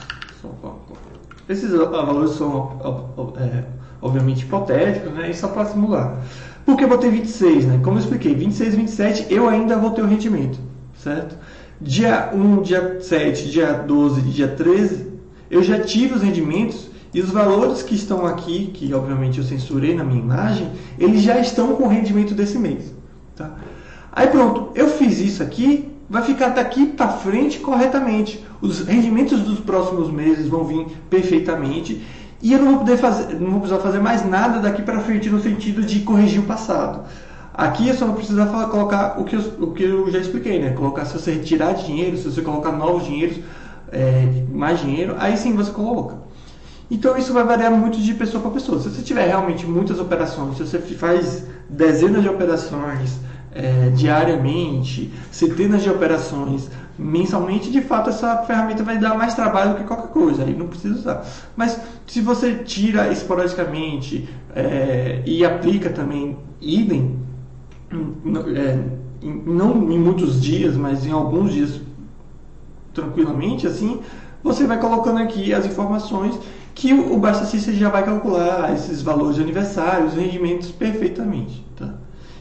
Esses 1.48 1.72
valores 1.72 2.32
são, 2.32 2.78
é, 3.38 3.64
obviamente, 4.02 4.44
hipotéticos, 4.44 5.14
né? 5.14 5.30
E 5.30 5.34
só 5.34 5.48
para 5.48 5.64
simular. 5.64 6.22
Porque 6.66 6.84
eu 6.84 6.90
vou 6.90 6.98
ter 6.98 7.10
26, 7.10 7.66
né? 7.66 7.80
Como 7.82 7.96
eu 7.96 8.02
expliquei, 8.02 8.36
26 8.36 8.74
e 8.74 8.78
27 8.78 9.34
eu 9.34 9.48
ainda 9.48 9.78
vou 9.78 9.92
ter 9.92 10.02
o 10.02 10.06
rendimento, 10.06 10.60
certo? 11.02 11.38
Dia 11.80 12.30
1, 12.34 12.62
dia 12.62 13.00
7, 13.00 13.50
dia 13.50 13.72
12 13.72 14.20
e 14.20 14.24
dia 14.34 14.50
13, 14.50 15.14
eu 15.50 15.64
já 15.64 15.80
tive 15.80 16.16
os 16.16 16.22
rendimentos 16.22 16.94
e 17.16 17.22
os 17.22 17.32
valores 17.32 17.82
que 17.82 17.96
estão 17.96 18.26
aqui, 18.26 18.72
que 18.74 18.94
obviamente 18.94 19.38
eu 19.38 19.44
censurei 19.46 19.96
na 19.96 20.04
minha 20.04 20.20
imagem, 20.20 20.70
eles 21.00 21.22
já 21.22 21.40
estão 21.40 21.74
com 21.74 21.84
o 21.84 21.88
rendimento 21.88 22.34
desse 22.34 22.60
mês. 22.60 22.94
Tá? 23.34 23.52
Aí 24.12 24.28
pronto, 24.28 24.72
eu 24.76 24.90
fiz 24.90 25.22
isso 25.22 25.42
aqui, 25.42 25.90
vai 26.10 26.24
ficar 26.24 26.50
daqui 26.50 26.88
para 26.88 27.08
frente 27.08 27.60
corretamente. 27.60 28.44
Os 28.62 28.82
rendimentos 28.82 29.40
dos 29.40 29.62
próximos 29.62 30.12
meses 30.12 30.50
vão 30.50 30.66
vir 30.66 30.88
perfeitamente 31.10 32.06
e 32.42 32.52
eu 32.52 32.60
não 32.60 32.72
vou 32.72 32.78
poder 32.80 32.98
fazer, 32.98 33.40
não 33.40 33.52
vou 33.52 33.62
precisar 33.62 33.82
fazer 33.82 34.00
mais 34.02 34.30
nada 34.30 34.60
daqui 34.60 34.82
para 34.82 35.00
frente 35.00 35.30
no 35.30 35.40
sentido 35.40 35.84
de 35.84 36.02
corrigir 36.02 36.42
o 36.42 36.46
passado. 36.46 37.06
Aqui 37.54 37.88
eu 37.88 37.96
só 37.96 38.08
vou 38.08 38.16
precisar 38.16 38.48
falar, 38.48 38.68
colocar 38.68 39.22
o 39.22 39.24
que, 39.24 39.38
eu, 39.38 39.42
o 39.62 39.72
que 39.72 39.84
eu 39.84 40.12
já 40.12 40.20
expliquei, 40.20 40.60
né? 40.60 40.72
Colocar 40.72 41.06
se 41.06 41.18
você 41.18 41.32
retirar 41.32 41.76
dinheiro, 41.76 42.18
se 42.18 42.30
você 42.30 42.42
colocar 42.42 42.74
novos 42.74 43.06
dinheiros, 43.06 43.38
é, 43.90 44.44
mais 44.52 44.82
dinheiro, 44.82 45.16
aí 45.18 45.38
sim 45.38 45.56
você 45.56 45.72
coloca. 45.72 46.25
Então 46.90 47.18
isso 47.18 47.34
vai 47.34 47.44
variar 47.44 47.72
muito 47.72 48.00
de 48.00 48.14
pessoa 48.14 48.42
para 48.42 48.52
pessoa. 48.52 48.80
Se 48.80 48.90
você 48.90 49.02
tiver 49.02 49.26
realmente 49.28 49.66
muitas 49.66 50.00
operações, 50.00 50.58
se 50.58 50.64
você 50.64 50.80
faz 50.80 51.46
dezenas 51.70 52.22
de 52.22 52.30
operações 52.30 53.20
é, 53.52 53.90
diariamente, 53.90 55.12
centenas 55.32 55.82
de 55.82 55.90
operações 55.90 56.70
mensalmente, 56.98 57.72
de 57.72 57.82
fato 57.82 58.10
essa 58.10 58.38
ferramenta 58.44 58.84
vai 58.84 58.98
dar 58.98 59.18
mais 59.18 59.34
trabalho 59.34 59.72
do 59.72 59.78
que 59.78 59.84
qualquer 59.84 60.10
coisa, 60.10 60.44
aí 60.44 60.56
não 60.56 60.68
precisa 60.68 60.96
usar. 60.96 61.26
Mas 61.56 61.80
se 62.06 62.22
você 62.22 62.56
tira 62.56 63.12
esporadicamente 63.12 64.30
é, 64.56 65.22
e 65.26 65.44
aplica 65.44 65.90
também 65.90 66.38
idem, 66.62 67.20
é, 68.56 68.80
não 69.24 69.92
em 69.92 70.00
muitos 70.00 70.42
dias, 70.42 70.78
mas 70.78 71.06
em 71.06 71.12
alguns 71.12 71.54
dias 71.54 71.82
tranquilamente, 72.94 73.68
assim, 73.68 74.00
você 74.44 74.66
vai 74.66 74.80
colocando 74.80 75.20
aqui 75.20 75.54
as 75.54 75.66
informações 75.66 76.40
que 76.76 76.94
o 76.94 77.18
Basta 77.18 77.46
System 77.46 77.76
já 77.76 77.90
vai 77.90 78.04
calcular 78.04 78.74
esses 78.74 79.02
valores 79.02 79.38
de 79.38 79.42
aniversário, 79.42 80.08
os 80.08 80.14
rendimentos 80.14 80.72
perfeitamente. 80.72 81.66
Tá? 81.76 81.94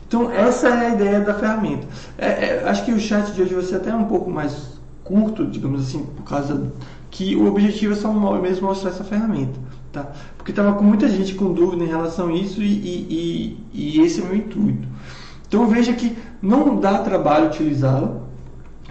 Então, 0.08 0.30
essa 0.30 0.68
é 0.68 0.86
a 0.88 0.94
ideia 0.94 1.20
da 1.20 1.34
ferramenta. 1.34 1.86
É, 2.18 2.26
é, 2.26 2.68
acho 2.68 2.84
que 2.84 2.92
o 2.92 2.98
chat 2.98 3.32
de 3.32 3.40
hoje 3.40 3.54
vai 3.54 3.62
ser 3.62 3.76
até 3.76 3.94
um 3.94 4.04
pouco 4.04 4.28
mais 4.28 4.74
curto, 5.04 5.46
digamos 5.46 5.82
assim, 5.82 6.04
por 6.16 6.24
causa 6.24 6.72
que 7.10 7.36
o 7.36 7.46
objetivo 7.46 7.92
é 7.92 7.96
só 7.96 8.12
mesmo 8.12 8.66
mostrar 8.66 8.90
essa 8.90 9.04
ferramenta. 9.04 9.58
Tá? 9.92 10.08
Porque 10.36 10.50
estava 10.50 10.72
com 10.72 10.82
muita 10.82 11.08
gente 11.08 11.34
com 11.34 11.52
dúvida 11.52 11.84
em 11.84 11.88
relação 11.88 12.28
a 12.28 12.32
isso 12.32 12.60
e, 12.60 12.66
e, 12.66 13.56
e, 13.72 13.98
e 13.98 14.00
esse 14.00 14.20
é 14.20 14.24
o 14.24 14.26
meu 14.26 14.36
intuito. 14.36 14.88
Então 15.46 15.68
veja 15.68 15.92
que 15.92 16.16
não 16.42 16.80
dá 16.80 16.98
trabalho 16.98 17.46
utilizá-la, 17.46 18.16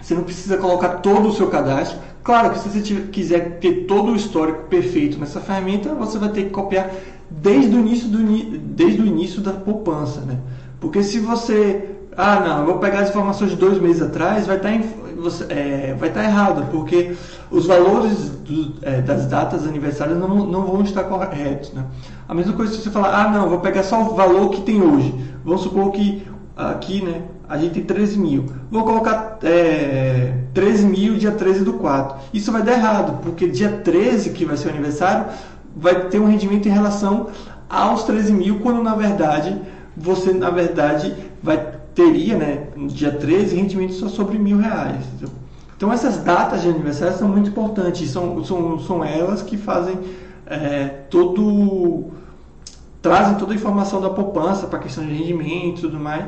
você 0.00 0.14
não 0.14 0.22
precisa 0.22 0.56
colocar 0.56 1.00
todo 1.00 1.28
o 1.28 1.32
seu 1.32 1.48
cadastro. 1.50 1.98
Claro 2.24 2.50
que 2.50 2.58
se 2.58 2.70
você 2.70 2.80
tiver, 2.80 3.10
quiser 3.10 3.58
ter 3.58 3.84
todo 3.84 4.12
o 4.12 4.16
histórico 4.16 4.62
perfeito 4.62 5.18
nessa 5.18 5.40
ferramenta, 5.40 5.94
você 5.94 6.18
vai 6.18 6.30
ter 6.30 6.44
que 6.44 6.50
copiar 6.50 6.90
desde 7.30 7.76
o 7.76 7.80
início, 7.80 8.08
do, 8.08 8.18
desde 8.58 9.02
o 9.02 9.06
início 9.06 9.42
da 9.42 9.52
poupança. 9.52 10.22
Né? 10.22 10.38
Porque 10.80 11.02
se 11.02 11.18
você. 11.20 11.90
Ah, 12.16 12.40
não, 12.40 12.60
eu 12.60 12.66
vou 12.66 12.78
pegar 12.78 13.00
as 13.00 13.10
informações 13.10 13.50
de 13.50 13.56
dois 13.56 13.78
meses 13.78 14.00
atrás, 14.00 14.46
vai 14.46 14.56
estar, 14.56 14.72
tá 14.72 14.84
você, 15.16 15.44
é, 15.50 15.96
vai 15.98 16.08
estar 16.08 16.22
tá 16.22 16.26
errado, 16.26 16.66
porque 16.70 17.14
os 17.50 17.66
valores 17.66 18.30
do, 18.30 18.74
é, 18.82 19.02
das 19.02 19.26
datas 19.26 19.66
aniversárias 19.66 20.16
não, 20.16 20.46
não 20.46 20.64
vão 20.64 20.82
estar 20.82 21.04
corretos. 21.04 21.72
Né? 21.72 21.84
A 22.26 22.32
mesma 22.32 22.54
coisa 22.54 22.72
se 22.72 22.80
você 22.80 22.90
falar, 22.90 23.20
ah, 23.20 23.30
não, 23.30 23.50
vou 23.50 23.58
pegar 23.58 23.82
só 23.82 24.00
o 24.00 24.14
valor 24.14 24.48
que 24.50 24.62
tem 24.62 24.80
hoje. 24.80 25.14
Vamos 25.44 25.62
supor 25.62 25.90
que 25.90 26.26
aqui, 26.56 27.02
né, 27.02 27.22
a 27.48 27.58
gente 27.58 27.74
tem 27.74 27.84
13 27.84 28.18
mil. 28.18 28.46
Vou 28.70 28.84
colocar 28.84 29.38
é, 29.42 30.34
13 30.52 30.86
mil 30.86 31.16
dia 31.16 31.32
13 31.32 31.64
do 31.64 31.74
4. 31.74 32.16
Isso 32.32 32.52
vai 32.52 32.62
dar 32.62 32.72
errado, 32.72 33.20
porque 33.22 33.48
dia 33.48 33.80
13, 33.84 34.30
que 34.30 34.44
vai 34.44 34.56
ser 34.56 34.68
o 34.68 34.70
aniversário, 34.70 35.26
vai 35.76 36.08
ter 36.08 36.18
um 36.18 36.26
rendimento 36.26 36.66
em 36.66 36.72
relação 36.72 37.28
aos 37.68 38.04
13 38.04 38.32
mil, 38.32 38.60
quando 38.60 38.82
na 38.82 38.94
verdade 38.94 39.60
você 39.96 40.32
na 40.32 40.50
verdade 40.50 41.14
vai 41.42 41.74
teria, 41.94 42.36
né, 42.36 42.66
no 42.74 42.88
dia 42.88 43.12
13, 43.12 43.54
rendimento 43.54 43.94
só 43.94 44.08
sobre 44.08 44.38
mil 44.38 44.58
reais. 44.58 45.04
Então 45.76 45.92
essas 45.92 46.18
datas 46.18 46.62
de 46.62 46.68
aniversário 46.68 47.16
são 47.16 47.28
muito 47.28 47.50
importantes, 47.50 48.10
são, 48.10 48.44
são, 48.44 48.78
são 48.80 49.04
elas 49.04 49.42
que 49.42 49.56
fazem 49.56 49.98
é, 50.46 50.86
todo 51.08 52.10
trazem 53.04 53.34
toda 53.34 53.52
a 53.52 53.54
informação 53.54 54.00
da 54.00 54.08
poupança 54.08 54.66
para 54.66 54.78
a 54.78 54.82
questão 54.82 55.04
de 55.04 55.12
rendimento 55.12 55.76
e 55.76 55.80
tudo 55.82 56.00
mais, 56.00 56.24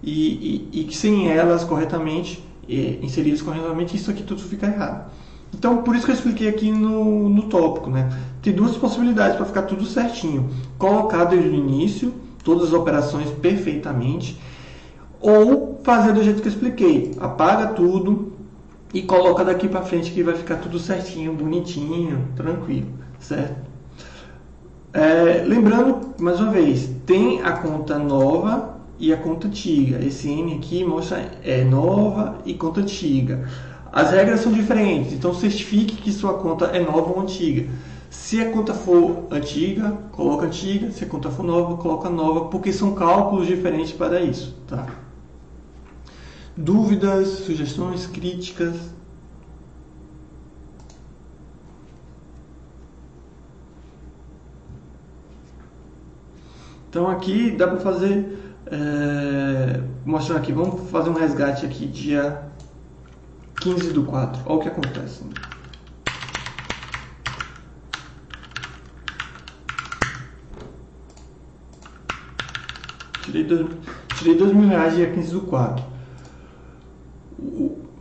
e, 0.00 0.68
e, 0.72 0.86
e 0.88 0.94
sem 0.94 1.28
elas 1.28 1.64
corretamente, 1.64 2.40
e, 2.68 3.00
inseridas 3.02 3.42
corretamente, 3.42 3.96
isso 3.96 4.12
aqui 4.12 4.22
tudo 4.22 4.40
fica 4.40 4.68
errado. 4.68 5.10
Então, 5.52 5.78
por 5.78 5.96
isso 5.96 6.04
que 6.04 6.12
eu 6.12 6.14
expliquei 6.14 6.48
aqui 6.48 6.70
no, 6.70 7.28
no 7.28 7.42
tópico, 7.48 7.90
né? 7.90 8.08
Tem 8.40 8.52
duas 8.52 8.76
possibilidades 8.76 9.36
para 9.36 9.44
ficar 9.44 9.62
tudo 9.62 9.84
certinho. 9.84 10.48
Colocar 10.78 11.24
desde 11.24 11.48
o 11.48 11.52
início, 11.52 12.14
todas 12.44 12.68
as 12.68 12.74
operações 12.74 13.28
perfeitamente, 13.30 14.40
ou 15.20 15.80
fazer 15.82 16.12
do 16.12 16.22
jeito 16.22 16.40
que 16.40 16.46
eu 16.46 16.52
expliquei. 16.52 17.10
Apaga 17.18 17.72
tudo 17.72 18.34
e 18.94 19.02
coloca 19.02 19.44
daqui 19.44 19.66
para 19.66 19.82
frente 19.82 20.12
que 20.12 20.22
vai 20.22 20.36
ficar 20.36 20.58
tudo 20.58 20.78
certinho, 20.78 21.34
bonitinho, 21.34 22.28
tranquilo, 22.36 22.86
certo? 23.18 23.69
É, 24.92 25.44
lembrando, 25.46 26.14
mais 26.18 26.40
uma 26.40 26.50
vez, 26.50 26.90
tem 27.06 27.40
a 27.42 27.52
conta 27.52 27.96
nova 27.96 28.80
e 28.98 29.12
a 29.12 29.16
conta 29.16 29.46
antiga. 29.46 30.04
Esse 30.04 30.28
N 30.28 30.54
aqui 30.54 30.84
mostra 30.84 31.30
é 31.44 31.62
nova 31.62 32.38
e 32.44 32.54
conta 32.54 32.80
antiga. 32.80 33.48
As 33.92 34.10
regras 34.10 34.40
são 34.40 34.52
diferentes, 34.52 35.12
então 35.12 35.32
certifique 35.32 35.96
que 35.96 36.12
sua 36.12 36.34
conta 36.34 36.66
é 36.66 36.80
nova 36.80 37.12
ou 37.12 37.20
antiga. 37.20 37.68
Se 38.10 38.40
a 38.40 38.50
conta 38.50 38.74
for 38.74 39.28
antiga, 39.30 39.96
coloca 40.10 40.46
antiga. 40.46 40.90
Se 40.90 41.04
a 41.04 41.06
conta 41.06 41.30
for 41.30 41.44
nova, 41.44 41.76
coloca 41.76 42.10
nova, 42.10 42.46
porque 42.46 42.72
são 42.72 42.92
cálculos 42.92 43.46
diferentes 43.46 43.92
para 43.92 44.20
isso. 44.20 44.56
Tá? 44.66 44.86
Dúvidas, 46.56 47.28
sugestões, 47.28 48.06
críticas? 48.06 48.74
Então 56.90 57.08
aqui 57.08 57.52
dá 57.52 57.68
para 57.68 57.78
fazer, 57.78 58.36
é, 58.66 59.80
mostrar 60.04 60.38
aqui, 60.38 60.52
vamos 60.52 60.90
fazer 60.90 61.08
um 61.08 61.12
resgate 61.12 61.64
aqui 61.64 61.86
dia 61.86 62.42
15 63.60 63.92
do 63.92 64.02
4, 64.02 64.42
olha 64.44 64.56
o 64.56 64.60
que 64.60 64.66
acontece. 64.66 65.22
Tirei 73.22 73.44
dois, 73.44 73.68
tirei 74.16 74.34
dois 74.34 74.52
mil 74.52 74.68
reais 74.68 74.96
dia 74.96 75.12
15 75.12 75.32
do 75.32 75.42
4. 75.42 75.84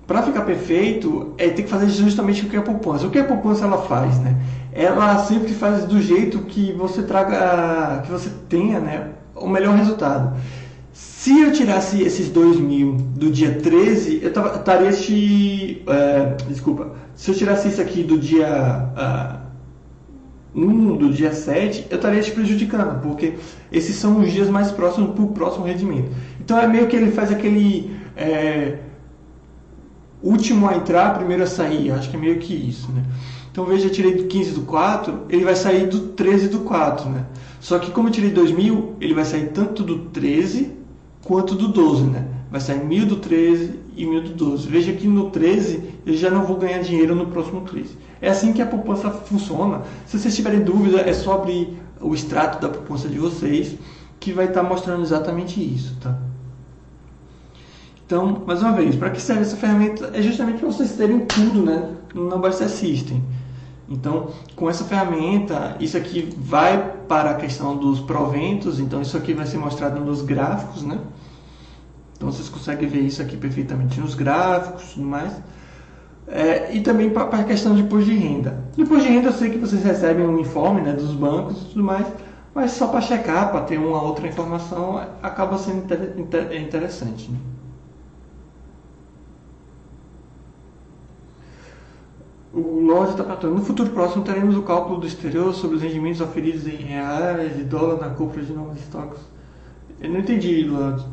Para 0.07 0.23
ficar 0.23 0.41
perfeito, 0.41 1.35
é 1.37 1.49
ter 1.49 1.61
que 1.61 1.69
fazer 1.69 1.87
justamente 1.89 2.43
o 2.43 2.49
que 2.49 2.57
a 2.57 2.63
poupança. 2.63 3.05
O 3.05 3.11
que 3.11 3.19
a 3.19 3.23
poupança 3.23 3.65
ela 3.65 3.83
faz, 3.83 4.17
né? 4.17 4.35
Ela 4.79 5.17
sempre 5.25 5.53
faz 5.53 5.83
do 5.83 6.01
jeito 6.01 6.39
que 6.39 6.71
você 6.71 7.03
traga, 7.03 8.01
que 8.05 8.09
você 8.09 8.29
tenha, 8.47 8.79
né, 8.79 9.09
o 9.35 9.47
melhor 9.47 9.75
resultado. 9.75 10.37
Se 10.93 11.37
eu 11.41 11.51
tirasse 11.51 12.01
esses 12.01 12.29
2 12.29 12.61
mil 12.61 12.93
do 12.93 13.29
dia 13.29 13.59
13, 13.61 14.21
eu 14.23 14.29
estaria 14.29 14.87
este. 14.87 15.83
É, 15.85 16.33
desculpa. 16.47 16.93
Se 17.13 17.29
eu 17.29 17.35
tirasse 17.35 17.67
isso 17.67 17.81
aqui 17.81 18.03
do 18.03 18.17
dia 18.17 18.89
uh, 20.55 20.59
1, 20.59 20.95
do 20.95 21.09
dia 21.09 21.33
7, 21.33 21.87
eu 21.89 21.97
estaria 21.97 22.21
te 22.21 22.31
prejudicando, 22.31 23.01
porque 23.01 23.33
esses 23.69 23.97
são 23.97 24.21
os 24.21 24.31
dias 24.31 24.49
mais 24.49 24.71
próximos 24.71 25.13
para 25.13 25.23
o 25.23 25.27
próximo 25.27 25.65
rendimento. 25.65 26.09
Então 26.39 26.57
é 26.57 26.67
meio 26.67 26.87
que 26.87 26.95
ele 26.95 27.11
faz 27.11 27.31
aquele. 27.31 27.93
É, 28.15 28.77
último 30.23 30.69
a 30.69 30.75
entrar, 30.75 31.15
primeiro 31.15 31.43
a 31.43 31.47
sair. 31.47 31.91
Acho 31.91 32.09
que 32.09 32.15
é 32.15 32.19
meio 32.19 32.39
que 32.39 32.53
isso, 32.53 32.89
né? 32.93 33.03
Então 33.59 33.67
veja, 33.67 33.87
eu 33.87 33.91
tirei 33.91 34.13
do 34.13 34.23
15 34.23 34.51
do 34.51 34.61
4, 34.61 35.25
ele 35.27 35.43
vai 35.43 35.53
sair 35.53 35.85
do 35.85 35.99
13 35.99 36.47
do 36.47 36.59
4, 36.59 37.09
né? 37.09 37.25
Só 37.59 37.77
que 37.77 37.91
como 37.91 38.07
eu 38.07 38.11
tirei 38.13 38.29
2000, 38.29 38.95
ele 39.01 39.13
vai 39.13 39.25
sair 39.25 39.49
tanto 39.49 39.83
do 39.83 39.99
13 39.99 40.71
quanto 41.25 41.55
do 41.55 41.67
12, 41.67 42.03
né? 42.03 42.25
Vai 42.49 42.61
sair 42.61 42.81
1000 42.81 43.05
do 43.05 43.15
13 43.17 43.77
e 43.97 44.05
1000 44.05 44.23
do 44.23 44.29
12. 44.29 44.69
Veja 44.69 44.93
que 44.93 45.09
no 45.09 45.29
13 45.29 45.83
eu 46.05 46.13
já 46.15 46.29
não 46.29 46.45
vou 46.45 46.55
ganhar 46.55 46.79
dinheiro 46.79 47.13
no 47.13 47.25
próximo 47.25 47.59
13. 47.59 47.97
É 48.21 48.29
assim 48.29 48.53
que 48.53 48.61
a 48.61 48.65
poupança 48.65 49.11
funciona. 49.11 49.81
Se 50.05 50.17
vocês 50.17 50.33
tiverem 50.33 50.61
dúvida, 50.61 51.01
é 51.01 51.11
só 51.11 51.33
abrir 51.33 51.77
o 51.99 52.13
extrato 52.13 52.61
da 52.61 52.69
poupança 52.69 53.09
de 53.09 53.19
vocês, 53.19 53.75
que 54.21 54.31
vai 54.31 54.45
estar 54.45 54.63
mostrando 54.63 55.01
exatamente 55.01 55.61
isso, 55.61 55.97
tá? 55.99 56.17
Então, 58.05 58.41
mais 58.47 58.61
uma 58.61 58.71
vez, 58.71 58.95
para 58.95 59.09
que 59.09 59.21
serve 59.21 59.41
essa 59.41 59.57
ferramenta? 59.57 60.11
É 60.13 60.21
justamente 60.21 60.59
para 60.59 60.71
vocês 60.71 60.93
terem 60.93 61.25
tudo 61.25 61.61
né, 61.65 61.89
no 62.13 62.29
Number 62.29 62.53
System. 62.53 63.21
Então, 63.89 64.29
com 64.55 64.69
essa 64.69 64.83
ferramenta, 64.83 65.75
isso 65.79 65.97
aqui 65.97 66.29
vai 66.37 66.93
para 67.07 67.31
a 67.31 67.33
questão 67.33 67.75
dos 67.75 67.99
proventos, 67.99 68.79
então 68.79 69.01
isso 69.01 69.17
aqui 69.17 69.33
vai 69.33 69.47
ser 69.47 69.57
mostrado 69.57 69.99
nos 69.99 70.21
gráficos, 70.21 70.83
né? 70.83 70.99
Então 72.15 72.31
vocês 72.31 72.49
conseguem 72.49 72.87
ver 72.87 72.99
isso 72.99 73.21
aqui 73.21 73.35
perfeitamente 73.35 73.99
nos 73.99 74.13
gráficos 74.13 74.91
e 74.91 74.93
tudo 74.95 75.07
mais. 75.07 75.33
É, 76.27 76.75
e 76.75 76.81
também 76.81 77.09
para 77.09 77.23
a 77.23 77.43
questão 77.43 77.73
de 77.73 77.81
imposto 77.81 78.05
de 78.05 78.15
renda. 78.15 78.63
Imposto 78.77 79.07
de 79.07 79.11
renda 79.11 79.29
eu 79.29 79.33
sei 79.33 79.49
que 79.49 79.57
vocês 79.57 79.83
recebem 79.83 80.27
um 80.27 80.37
informe 80.37 80.81
né, 80.81 80.93
dos 80.93 81.11
bancos 81.13 81.59
e 81.59 81.65
tudo 81.69 81.83
mais, 81.83 82.05
mas 82.53 82.71
só 82.71 82.87
para 82.87 83.01
checar, 83.01 83.49
para 83.51 83.61
ter 83.61 83.79
uma 83.79 84.03
outra 84.03 84.27
informação, 84.27 85.01
acaba 85.23 85.57
sendo 85.57 85.87
interessante. 86.55 87.31
Né? 87.31 87.37
O 92.51 92.81
Lorde 92.81 93.11
está 93.11 93.23
perguntando, 93.23 93.55
no 93.55 93.61
futuro 93.61 93.91
próximo 93.91 94.23
teremos 94.23 94.57
o 94.57 94.63
cálculo 94.63 94.99
do 94.99 95.05
exterior 95.05 95.53
sobre 95.53 95.77
os 95.77 95.83
rendimentos 95.83 96.19
oferidos 96.19 96.65
em 96.65 96.77
reais 96.77 97.59
e 97.59 97.63
dólar 97.63 97.99
na 97.99 98.09
compra 98.09 98.41
de 98.41 98.51
novos 98.51 98.79
estoques. 98.79 99.19
Eu 100.01 100.09
não 100.09 100.19
entendi, 100.19 100.63
Lorde. 100.63 101.05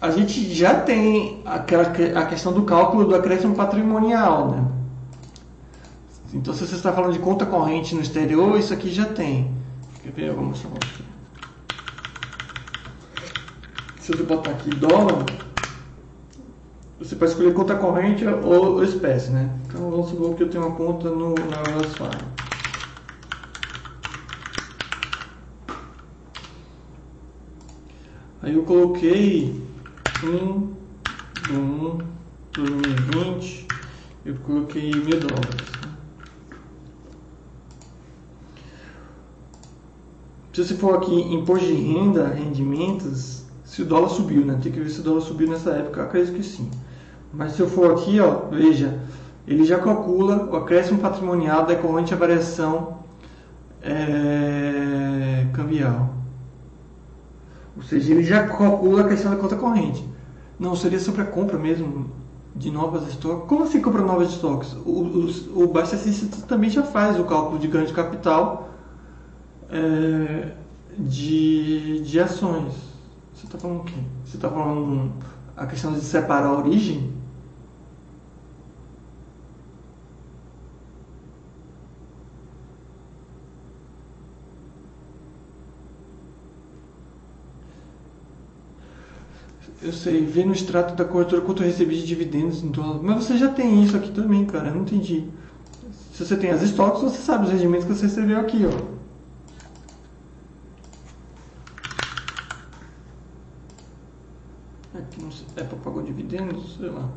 A 0.00 0.10
gente 0.10 0.52
já 0.52 0.80
tem 0.80 1.40
aquela, 1.46 1.84
a 2.20 2.26
questão 2.26 2.52
do 2.52 2.64
cálculo 2.64 3.06
do 3.06 3.14
acréscimo 3.14 3.54
patrimonial, 3.54 4.50
né? 4.50 4.68
Então, 6.34 6.52
se 6.52 6.66
você 6.66 6.74
está 6.74 6.92
falando 6.92 7.12
de 7.12 7.20
conta 7.20 7.46
corrente 7.46 7.94
no 7.94 8.02
exterior, 8.02 8.58
isso 8.58 8.74
aqui 8.74 8.90
já 8.90 9.06
tem. 9.06 9.50
Quer 10.02 10.12
ver? 10.12 10.28
Eu 10.28 10.34
vou 10.34 10.44
mostrar. 10.44 10.70
Se 14.00 14.12
eu 14.12 14.26
botar 14.26 14.50
aqui 14.50 14.68
dólar, 14.70 15.24
você 16.98 17.16
pode 17.16 17.32
escolher 17.32 17.52
conta 17.52 17.74
corrente 17.74 18.24
ou 18.26 18.82
espécie, 18.82 19.30
né? 19.30 19.50
Então 19.66 19.90
vamos 19.90 20.08
supor 20.08 20.34
que 20.36 20.44
eu 20.44 20.48
tenho 20.48 20.64
uma 20.64 20.76
conta 20.76 21.10
no, 21.10 21.34
na 21.34 21.62
Wells 21.62 21.94
Fargo. 21.96 22.24
Aí 28.42 28.54
eu 28.54 28.62
coloquei 28.62 29.62
1 30.22 30.74
do 31.48 31.54
1 31.54 31.98
2020, 32.52 33.66
eu 34.24 34.34
coloquei 34.36 34.90
mil 34.92 35.18
dólares. 35.18 35.70
Né? 35.82 35.94
Se 40.52 40.64
você 40.64 40.74
for 40.74 40.96
aqui 40.96 41.12
em 41.12 41.34
imposto 41.34 41.66
de 41.66 41.74
renda, 41.74 42.28
rendimentos, 42.28 43.44
se 43.64 43.82
o 43.82 43.86
dólar 43.86 44.10
subiu, 44.10 44.44
né? 44.44 44.58
Tem 44.62 44.70
que 44.70 44.78
ver 44.78 44.90
se 44.90 45.00
o 45.00 45.02
dólar 45.02 45.22
subiu 45.22 45.48
nessa 45.48 45.70
época, 45.70 46.04
acredito 46.04 46.36
que 46.36 46.42
sim. 46.42 46.70
Mas 47.34 47.52
se 47.52 47.60
eu 47.60 47.68
for 47.68 47.92
aqui, 47.92 48.20
ó, 48.20 48.48
veja, 48.50 48.98
ele 49.46 49.64
já 49.64 49.78
calcula 49.78 50.48
o 50.50 50.56
acréscimo 50.56 51.00
patrimonial 51.00 51.66
decorrente 51.66 52.14
à 52.14 52.16
variação 52.16 52.98
é, 53.82 55.46
cambial. 55.52 56.14
Ou 57.76 57.82
seja, 57.82 58.12
ele 58.12 58.22
já 58.22 58.46
calcula 58.46 59.02
a 59.02 59.08
questão 59.08 59.32
da 59.32 59.36
conta 59.36 59.56
corrente. 59.56 60.08
Não, 60.58 60.76
seria 60.76 61.00
sobre 61.00 61.22
a 61.22 61.26
compra 61.26 61.58
mesmo 61.58 62.10
de 62.54 62.70
novas 62.70 63.08
estoques. 63.08 63.48
Como 63.48 63.64
assim 63.64 63.80
compra 63.80 64.02
novas 64.02 64.30
estoques? 64.30 64.72
O, 64.86 65.26
o, 65.56 65.64
o 65.64 66.46
também 66.46 66.70
já 66.70 66.84
faz 66.84 67.18
o 67.18 67.24
cálculo 67.24 67.58
de 67.58 67.66
ganho 67.66 67.86
de 67.86 67.92
capital 67.92 68.70
é, 69.68 70.52
de, 70.96 72.00
de 72.02 72.20
ações. 72.20 72.72
Você 73.34 73.46
está 73.46 73.58
falando 73.58 73.80
o 73.80 73.84
quê? 73.84 73.98
Você 74.24 74.36
está 74.36 74.48
falando 74.48 75.10
a 75.56 75.66
questão 75.66 75.92
de 75.92 76.00
separar 76.00 76.46
a 76.46 76.56
origem? 76.56 77.12
Eu 89.84 89.92
sei, 89.92 90.24
ver 90.24 90.46
no 90.46 90.52
extrato 90.54 90.94
da 90.94 91.04
corretora 91.04 91.42
quanto 91.42 91.62
eu 91.62 91.66
recebi 91.66 91.96
de 92.00 92.06
dividendos 92.06 92.62
em 92.62 92.70
dólar. 92.70 93.02
Mas 93.02 93.22
você 93.22 93.36
já 93.36 93.52
tem 93.52 93.84
isso 93.84 93.94
aqui 93.94 94.10
também, 94.12 94.46
cara. 94.46 94.68
Eu 94.68 94.76
não 94.76 94.80
entendi. 94.80 95.28
Se 96.10 96.24
você 96.24 96.38
tem 96.38 96.50
as 96.50 96.62
estoques, 96.62 97.02
você 97.02 97.18
sabe 97.18 97.44
os 97.44 97.52
rendimentos 97.52 97.84
que 97.86 97.92
você 97.92 98.06
recebeu 98.06 98.40
aqui, 98.40 98.64
ó. 98.64 98.94
Aqui 104.98 105.22
não 105.22 105.30
sei, 105.30 105.46
Apple 105.60 105.78
pagou 105.84 106.02
dividendos, 106.02 106.76
sei 106.78 106.88
lá. 106.88 107.10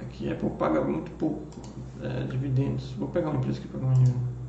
Aqui 0.00 0.28
Apple 0.28 0.50
paga 0.58 0.80
muito 0.82 1.12
pouco 1.12 1.40
é, 2.02 2.24
dividendos. 2.24 2.90
Vou 2.98 3.06
pegar 3.06 3.30
uma 3.30 3.38
empresa 3.38 3.60
que 3.60 3.68
paga 3.68 3.86
dividendo. 3.92 4.41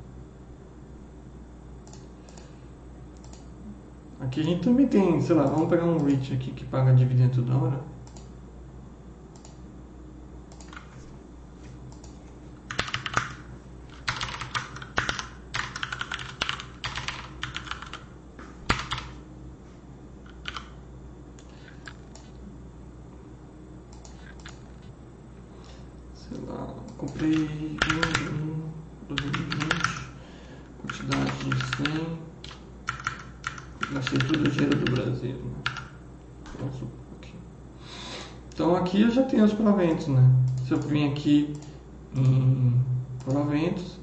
Aqui 4.24 4.40
a 4.40 4.44
gente 4.44 4.64
também 4.64 4.88
tem, 4.88 5.22
sei 5.22 5.36
lá, 5.36 5.44
vamos 5.44 5.68
pegar 5.70 5.84
um 5.84 5.98
REIT 5.98 6.34
aqui 6.34 6.52
que 6.52 6.64
paga 6.64 6.94
dividendo 6.94 7.44
toda 7.44 7.58
hora. 7.58 7.80
Sei 26.16 26.38
lá, 26.48 26.74
comprei 26.98 27.30
um, 27.30 29.12
um 29.12 29.16
2020, 29.16 30.10
quantidade 30.82 31.32
de 31.44 31.66
100. 31.98 32.24
Gastei 33.94 34.18
tudo 34.18 34.48
o 34.48 34.50
dinheiro 34.50 34.76
do 34.76 34.92
Brasil. 34.92 35.36
Né? 35.36 35.54
Então 38.52 38.76
aqui 38.76 39.02
eu 39.02 39.12
já 39.12 39.22
tenho 39.24 39.46
os 39.46 39.54
proventos, 39.54 40.08
né? 40.08 40.28
Se 40.66 40.72
eu 40.74 40.80
vim 40.80 41.12
aqui 41.12 41.54
em 42.16 42.84
proventos, 43.24 44.00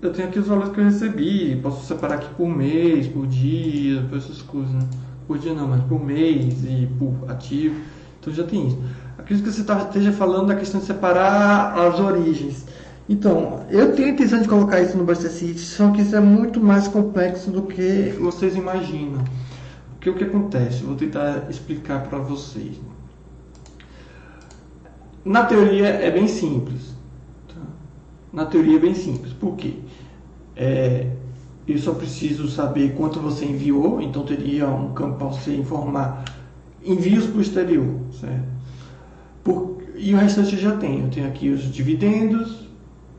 eu 0.00 0.10
tenho 0.10 0.23
aqui 0.34 0.40
os 0.40 0.48
valores 0.48 0.72
que 0.72 0.80
eu 0.80 0.84
recebi. 0.84 1.56
Posso 1.62 1.86
separar 1.86 2.16
aqui 2.16 2.28
por 2.34 2.48
mês, 2.48 3.06
por 3.06 3.26
dia, 3.26 4.02
por 4.08 4.18
essas 4.18 4.42
coisas, 4.42 4.72
né? 4.72 4.82
Por 5.28 5.38
dia 5.38 5.54
não, 5.54 5.68
mas 5.68 5.82
por 5.84 6.04
mês 6.04 6.64
e 6.64 6.88
por 6.98 7.30
ativo. 7.30 7.80
Então 8.20 8.32
já 8.32 8.42
tem 8.42 8.66
isso. 8.66 8.78
Acredito 9.16 9.44
que 9.44 9.52
você 9.52 9.62
tá, 9.62 9.78
esteja 9.78 10.12
falando 10.12 10.48
da 10.48 10.56
questão 10.56 10.80
de 10.80 10.86
separar 10.86 11.78
as 11.78 12.00
origens. 12.00 12.66
Então, 13.08 13.64
eu 13.70 13.94
tenho 13.94 14.08
a 14.08 14.10
intenção 14.10 14.40
de 14.40 14.48
colocar 14.48 14.80
isso 14.80 14.96
no 14.96 15.04
Buster 15.04 15.30
City, 15.30 15.60
só 15.60 15.90
que 15.90 16.02
isso 16.02 16.16
é 16.16 16.20
muito 16.20 16.58
mais 16.60 16.88
complexo 16.88 17.50
do 17.50 17.62
que 17.62 18.14
vocês 18.18 18.56
imaginam. 18.56 19.22
Porque 19.90 20.10
o 20.10 20.14
que 20.14 20.24
acontece? 20.24 20.80
Eu 20.80 20.88
vou 20.88 20.96
tentar 20.96 21.46
explicar 21.48 22.02
para 22.04 22.18
vocês. 22.18 22.80
Na 25.24 25.44
teoria 25.44 25.86
é 25.86 26.10
bem 26.10 26.26
simples. 26.26 26.94
Tá? 27.48 27.60
Na 28.32 28.46
teoria 28.46 28.76
é 28.76 28.80
bem 28.80 28.94
simples. 28.94 29.32
Por 29.32 29.54
quê? 29.56 29.74
É, 30.56 31.10
eu 31.66 31.78
só 31.78 31.94
preciso 31.94 32.48
saber 32.48 32.94
quanto 32.94 33.20
você 33.20 33.44
enviou, 33.44 34.00
então 34.00 34.24
teria 34.24 34.68
um 34.68 34.92
campo 34.92 35.18
para 35.18 35.28
você 35.28 35.54
informar 35.54 36.24
envios 36.84 37.26
para 37.26 37.38
o 37.38 37.40
exterior, 37.40 37.94
certo? 38.20 38.44
Por, 39.42 39.78
e 39.96 40.14
o 40.14 40.16
restante 40.16 40.54
eu 40.54 40.60
já 40.60 40.76
tenho. 40.76 41.06
Eu 41.06 41.10
tenho 41.10 41.26
aqui 41.26 41.48
os 41.48 41.62
dividendos, 41.72 42.68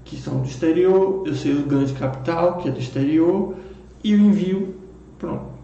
que 0.03 0.15
são 0.15 0.41
do 0.41 0.47
exterior, 0.47 1.23
eu 1.25 1.33
sei 1.33 1.53
o 1.53 1.65
ganho 1.65 1.87
de 1.87 1.93
capital, 1.93 2.57
que 2.57 2.69
é 2.69 2.71
do 2.71 2.79
exterior, 2.79 3.55
e 4.03 4.13
o 4.13 4.19
envio, 4.19 4.75
pronto. 5.17 5.55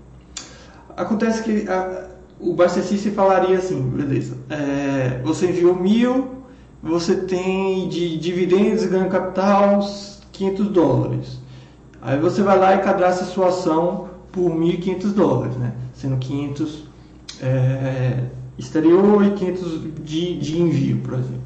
Acontece 0.98 1.44
que 1.44 1.70
a, 1.70 2.10
o 2.40 2.54
Bastecice 2.54 3.12
falaria 3.12 3.58
assim, 3.58 3.80
beleza, 3.82 4.38
é, 4.50 5.22
você 5.24 5.48
enviou 5.48 5.76
mil, 5.76 6.42
você 6.82 7.16
tem 7.16 7.88
de 7.88 8.18
dividendos 8.18 8.84
e 8.84 8.88
ganho 8.88 9.10
capital 9.10 9.80
500 10.32 10.68
dólares. 10.70 11.41
Aí 12.02 12.18
você 12.20 12.42
vai 12.42 12.58
lá 12.58 12.76
e 12.76 12.80
cadastra 12.80 13.26
sua 13.26 13.50
ação 13.50 14.10
por 14.32 14.50
1.500 14.50 15.14
dólares, 15.14 15.56
né? 15.58 15.74
Sendo 15.94 16.18
500 16.18 16.84
é, 17.42 18.24
exterior 18.58 19.24
e 19.26 19.32
500 19.32 19.82
de, 20.04 20.38
de 20.40 20.62
envio, 20.62 20.98
por 21.00 21.14
exemplo. 21.14 21.42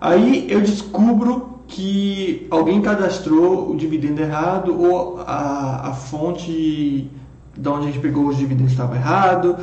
Aí 0.00 0.46
eu 0.48 0.60
descubro 0.60 1.58
que 1.66 2.46
alguém 2.50 2.80
cadastrou 2.80 3.70
o 3.70 3.76
dividendo 3.76 4.20
errado 4.20 4.80
ou 4.80 5.20
a, 5.20 5.88
a 5.88 5.92
fonte 5.92 7.10
de 7.56 7.68
onde 7.68 7.88
a 7.88 7.90
gente 7.90 7.98
pegou 7.98 8.26
os 8.26 8.36
dividendos 8.36 8.72
estava 8.72 8.94
errado. 8.94 9.56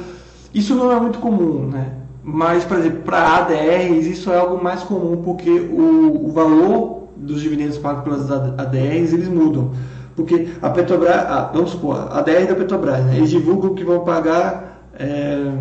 Isso 0.53 0.75
não 0.75 0.91
é 0.91 0.99
muito 0.99 1.19
comum, 1.19 1.67
né? 1.67 1.93
Mas, 2.23 2.65
por 2.65 2.77
exemplo, 2.77 3.01
para 3.03 3.37
ADRs 3.37 4.05
isso 4.07 4.31
é 4.31 4.37
algo 4.37 4.61
mais 4.63 4.83
comum 4.83 5.21
porque 5.23 5.49
o, 5.49 6.27
o 6.27 6.31
valor 6.31 7.04
dos 7.15 7.41
dividendos 7.41 7.77
pagos 7.77 8.03
pelas 8.03 8.31
ADRs 8.31 9.13
eles 9.13 9.27
mudam. 9.27 9.71
Porque 10.15 10.47
a 10.61 10.69
Petrobras, 10.69 11.15
ah, 11.15 11.51
vamos 11.53 11.71
supor, 11.71 11.95
a 11.97 12.19
ADR 12.19 12.47
da 12.47 12.55
Petrobras, 12.55 13.03
né? 13.05 13.17
eles 13.17 13.29
divulgam 13.29 13.75
que 13.75 13.83
vão 13.83 14.05
pagar 14.05 14.79
é, 14.97 15.51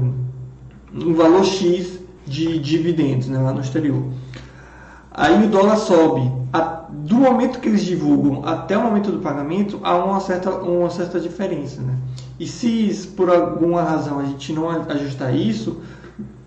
um 0.94 1.14
valor 1.14 1.44
X 1.44 1.98
de 2.24 2.58
dividendos 2.58 3.28
né, 3.28 3.38
lá 3.38 3.52
no 3.52 3.60
exterior. 3.60 4.04
Aí 5.10 5.44
o 5.44 5.48
dólar 5.48 5.76
sobe. 5.76 6.32
do 6.90 7.16
momento 7.16 7.58
que 7.58 7.68
eles 7.68 7.84
divulgam 7.84 8.46
até 8.46 8.78
o 8.78 8.82
momento 8.82 9.10
do 9.10 9.18
pagamento, 9.18 9.80
há 9.82 9.96
uma 9.96 10.20
certa, 10.20 10.50
uma 10.50 10.90
certa 10.90 11.18
diferença. 11.18 11.82
Né? 11.82 11.96
E 12.38 12.46
se 12.46 13.08
por 13.16 13.28
alguma 13.28 13.82
razão 13.82 14.20
a 14.20 14.24
gente 14.24 14.52
não 14.52 14.70
ajustar 14.70 15.34
isso, 15.34 15.80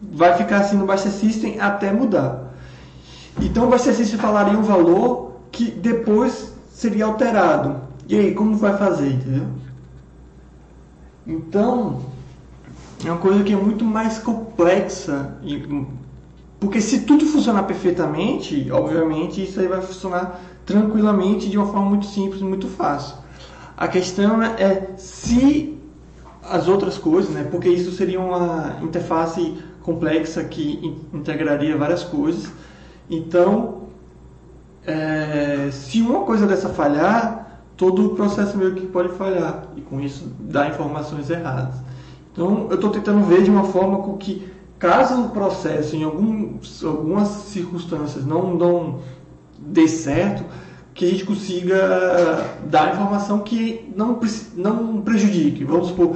vai 0.01 0.33
ficar 0.35 0.59
assim 0.59 0.77
no 0.77 0.85
Baixa 0.85 1.09
System 1.09 1.59
até 1.59 1.91
mudar. 1.91 2.46
Então 3.41 3.65
o 3.65 3.69
Baixa 3.69 3.93
System 3.93 4.19
falaria 4.19 4.57
um 4.57 4.63
valor 4.63 5.33
que 5.51 5.71
depois 5.71 6.53
seria 6.71 7.05
alterado. 7.05 7.81
E 8.07 8.17
aí, 8.17 8.33
como 8.33 8.55
vai 8.55 8.77
fazer, 8.77 9.11
entendeu? 9.11 9.47
Então, 11.25 12.01
é 13.05 13.11
uma 13.11 13.19
coisa 13.19 13.43
que 13.43 13.53
é 13.53 13.55
muito 13.55 13.83
mais 13.83 14.17
complexa 14.17 15.37
e 15.43 15.85
porque 16.59 16.81
se 16.81 17.01
tudo 17.01 17.25
funcionar 17.25 17.63
perfeitamente, 17.63 18.71
obviamente 18.71 19.43
isso 19.43 19.59
aí 19.59 19.67
vai 19.67 19.81
funcionar 19.81 20.39
tranquilamente 20.65 21.49
de 21.49 21.57
uma 21.57 21.67
forma 21.67 21.87
muito 21.87 22.07
simples, 22.07 22.41
muito 22.41 22.67
fácil. 22.67 23.15
A 23.75 23.87
questão 23.87 24.41
é 24.41 24.87
se 24.97 25.77
as 26.41 26.67
outras 26.67 26.97
coisas, 26.97 27.29
né? 27.29 27.43
Porque 27.43 27.69
isso 27.69 27.91
seria 27.91 28.19
uma 28.19 28.77
interface 28.81 29.55
complexa 29.83 30.43
que 30.43 30.97
integraria 31.13 31.77
várias 31.77 32.03
coisas. 32.03 32.51
Então, 33.09 33.83
é, 34.85 35.69
se 35.71 36.01
uma 36.01 36.21
coisa 36.21 36.45
dessa 36.45 36.69
falhar, 36.69 37.61
todo 37.75 38.07
o 38.07 38.15
processo 38.15 38.57
meio 38.57 38.73
que 38.73 38.87
pode 38.87 39.09
falhar 39.09 39.67
e 39.75 39.81
com 39.81 39.99
isso 40.01 40.31
dar 40.39 40.69
informações 40.69 41.29
erradas. 41.29 41.75
Então, 42.31 42.67
eu 42.69 42.75
estou 42.75 42.89
tentando 42.89 43.25
ver 43.25 43.43
de 43.43 43.49
uma 43.49 43.65
forma 43.65 43.99
com 43.99 44.17
que, 44.17 44.47
caso 44.77 45.21
o 45.21 45.29
processo, 45.29 45.95
em 45.95 46.03
algum, 46.03 46.57
algumas 46.83 47.27
circunstâncias, 47.27 48.25
não, 48.25 48.55
não 48.55 48.99
dê 49.59 49.87
certo, 49.87 50.43
que 50.93 51.05
a 51.05 51.09
gente 51.09 51.25
consiga 51.25 52.57
dar 52.65 52.93
informação 52.93 53.39
que 53.39 53.91
não, 53.95 54.19
não 54.55 55.01
prejudique. 55.01 55.63
Vamos 55.63 55.89
supor, 55.89 56.15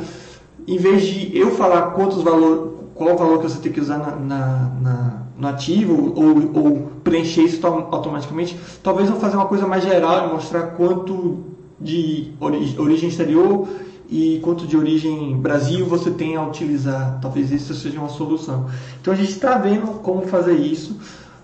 em 0.67 0.77
vez 0.77 1.05
de 1.05 1.37
eu 1.37 1.51
falar 1.51 1.91
quantos 1.91 2.23
valor, 2.23 2.80
qual 3.01 3.15
o 3.15 3.17
valor 3.17 3.39
que 3.39 3.49
você 3.49 3.59
tem 3.59 3.71
que 3.71 3.81
usar 3.81 3.97
na, 3.97 4.15
na, 4.15 4.71
na 4.79 5.13
no 5.35 5.47
ativo 5.47 6.13
ou, 6.15 6.63
ou, 6.63 6.91
preencher 7.03 7.41
isso 7.41 7.65
automaticamente, 7.65 8.55
talvez 8.83 9.09
eu 9.09 9.15
fazer 9.15 9.37
uma 9.37 9.47
coisa 9.47 9.65
mais 9.65 9.83
geral 9.83 10.29
e 10.29 10.33
mostrar 10.33 10.61
quanto 10.77 11.39
de 11.79 12.31
ori 12.39 12.75
origem 12.77 13.09
exterior 13.09 13.67
e 14.07 14.39
quanto 14.43 14.67
de 14.67 14.77
origem 14.77 15.35
Brasil 15.35 15.87
você 15.87 16.11
tem 16.11 16.35
a 16.35 16.43
utilizar. 16.43 17.17
Talvez 17.19 17.51
isso 17.51 17.73
seja 17.73 17.97
uma 17.97 18.09
solução. 18.09 18.69
Então 19.01 19.11
a 19.11 19.17
gente 19.17 19.31
está 19.31 19.57
vendo 19.57 19.99
como 20.01 20.27
fazer 20.27 20.53
isso, 20.53 20.99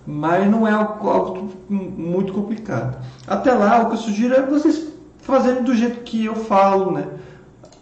mas 0.06 0.48
não 0.48 0.64
é 0.64 0.70
algo 0.70 1.50
muito 1.68 2.32
complicado. 2.32 2.98
Até 3.26 3.52
lá, 3.52 3.82
o 3.82 3.86
que 3.86 3.94
eu 3.94 3.98
sugiro 3.98 4.32
é 4.32 4.46
vocês 4.46 4.86
fazerem 5.22 5.64
do 5.64 5.74
jeito 5.74 6.02
que 6.02 6.24
eu 6.24 6.36
falo, 6.36 6.92
né? 6.92 7.08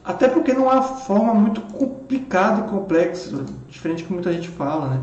Até 0.07 0.29
porque 0.29 0.53
não 0.53 0.67
uma 0.67 0.83
forma 0.83 1.35
muito 1.35 1.61
complicada 1.63 2.61
e 2.61 2.71
complexa, 2.71 3.45
diferente 3.69 4.05
do 4.05 4.07
que 4.07 4.13
muita 4.13 4.33
gente 4.33 4.49
fala, 4.49 4.91
né? 4.91 5.01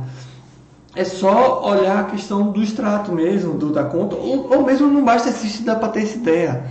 É 0.95 1.03
só 1.03 1.61
olhar 1.69 1.99
a 1.99 2.03
questão 2.05 2.53
do 2.53 2.63
extrato 2.63 3.11
mesmo, 3.11 3.55
do, 3.55 3.73
da 3.73 3.83
conta, 3.83 4.15
ou, 4.15 4.49
ou 4.55 4.65
mesmo 4.65 4.87
no 4.87 5.01
basta 5.01 5.27
existe 5.27 5.63
dá 5.63 5.75
para 5.75 5.89
ter 5.89 6.03
essa 6.03 6.15
ideia, 6.15 6.63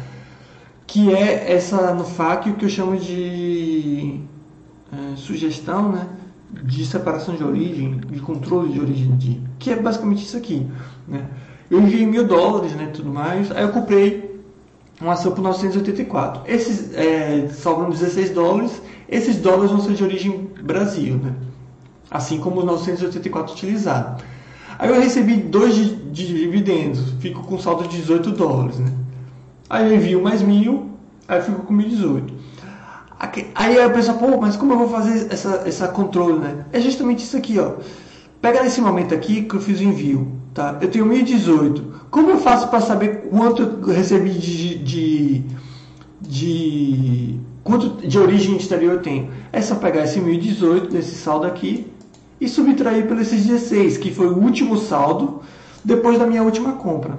que 0.86 1.12
é 1.12 1.52
essa 1.52 1.92
no 1.92 2.04
FAQ 2.04 2.50
o 2.50 2.54
que 2.54 2.64
eu 2.64 2.70
chamo 2.70 2.96
de 2.96 4.20
é, 4.90 5.16
sugestão, 5.16 5.92
né? 5.92 6.06
De 6.64 6.86
separação 6.86 7.34
de 7.34 7.44
origem, 7.44 7.98
de 7.98 8.20
controle 8.20 8.72
de 8.72 8.80
origem, 8.80 9.14
de, 9.16 9.42
que 9.58 9.70
é 9.72 9.76
basicamente 9.76 10.24
isso 10.24 10.38
aqui, 10.38 10.66
né? 11.06 11.26
Eu 11.70 11.80
enviei 11.80 12.06
mil 12.06 12.26
dólares, 12.26 12.72
né, 12.72 12.90
tudo 12.94 13.10
mais, 13.10 13.50
aí 13.50 13.62
eu 13.62 13.70
comprei 13.70 14.31
uma 15.02 15.14
ação 15.14 15.32
por 15.32 15.42
984. 15.42 16.42
Esses 16.46 16.94
é, 16.94 17.48
sobram 17.48 17.90
16 17.90 18.30
dólares, 18.30 18.82
esses 19.08 19.36
dólares 19.36 19.70
vão 19.70 19.80
ser 19.80 19.94
de 19.94 20.04
origem 20.04 20.50
Brasil, 20.62 21.16
né? 21.16 21.34
assim 22.10 22.38
como 22.38 22.60
os 22.60 22.64
984 22.64 23.54
utilizados. 23.54 24.22
Aí 24.78 24.88
eu 24.88 25.00
recebi 25.00 25.36
dois 25.36 25.74
de, 25.74 25.94
de 25.96 26.26
dividendos, 26.26 27.14
fico 27.20 27.42
com 27.42 27.58
saldo 27.58 27.84
de 27.84 27.96
18 27.96 28.30
dólares. 28.32 28.78
Né? 28.78 28.92
Aí 29.68 29.88
eu 29.88 29.96
envio 29.96 30.22
mais 30.22 30.42
mil, 30.42 30.90
aí 31.26 31.38
eu 31.38 31.44
fico 31.44 31.62
com 31.62 31.72
1018. 31.72 32.34
Aí 33.54 33.80
a 33.80 33.88
pessoa, 33.88 34.18
pô, 34.18 34.40
mas 34.40 34.56
como 34.56 34.72
eu 34.72 34.78
vou 34.78 34.88
fazer 34.88 35.32
essa, 35.32 35.62
essa 35.64 35.88
controle, 35.88 36.40
né? 36.40 36.66
É 36.72 36.80
justamente 36.80 37.20
isso 37.20 37.36
aqui, 37.36 37.58
ó. 37.58 37.74
Pega 38.40 38.62
nesse 38.64 38.80
momento 38.80 39.14
aqui 39.14 39.42
que 39.42 39.54
eu 39.54 39.60
fiz 39.60 39.78
o 39.78 39.84
envio, 39.84 40.41
tá? 40.54 40.78
Eu 40.80 40.90
tenho 40.90 41.06
1018. 41.06 42.02
Como 42.10 42.30
eu 42.30 42.38
faço 42.38 42.68
para 42.68 42.80
saber 42.80 43.28
quanto 43.30 43.62
eu 43.62 43.94
recebi 43.94 44.30
de, 44.30 44.78
de, 44.78 45.42
de, 46.20 47.40
quanto 47.64 48.06
de 48.06 48.18
origem 48.18 48.56
exterior 48.56 48.94
eu 48.94 49.02
tenho? 49.02 49.30
É 49.52 49.60
só 49.60 49.74
pegar 49.74 50.04
esse 50.04 50.20
1018 50.20 50.92
desse 50.92 51.14
saldo 51.14 51.46
aqui 51.46 51.86
e 52.40 52.48
subtrair 52.48 53.06
pelos 53.06 53.28
esses 53.32 53.46
16, 53.46 53.98
que 53.98 54.12
foi 54.12 54.26
o 54.26 54.38
último 54.38 54.76
saldo 54.76 55.42
depois 55.84 56.18
da 56.18 56.26
minha 56.26 56.42
última 56.42 56.72
compra. 56.72 57.18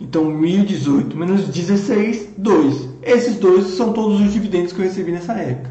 Então, 0.00 0.26
1018 0.26 1.16
menos 1.16 1.48
16, 1.48 2.30
2. 2.38 2.88
Esses 3.02 3.36
dois 3.36 3.66
são 3.68 3.92
todos 3.92 4.20
os 4.20 4.32
dividendos 4.32 4.72
que 4.72 4.78
eu 4.78 4.84
recebi 4.84 5.10
nessa 5.10 5.32
época. 5.32 5.70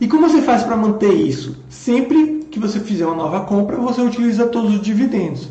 E 0.00 0.06
como 0.06 0.28
você 0.28 0.42
faz 0.42 0.62
para 0.62 0.76
manter 0.76 1.12
isso? 1.12 1.56
Sempre 1.68 2.43
que 2.54 2.60
você 2.60 2.78
fizer 2.78 3.04
uma 3.04 3.16
nova 3.16 3.40
compra, 3.40 3.76
você 3.76 4.00
utiliza 4.00 4.46
todos 4.46 4.74
os 4.74 4.80
dividendos. 4.80 5.48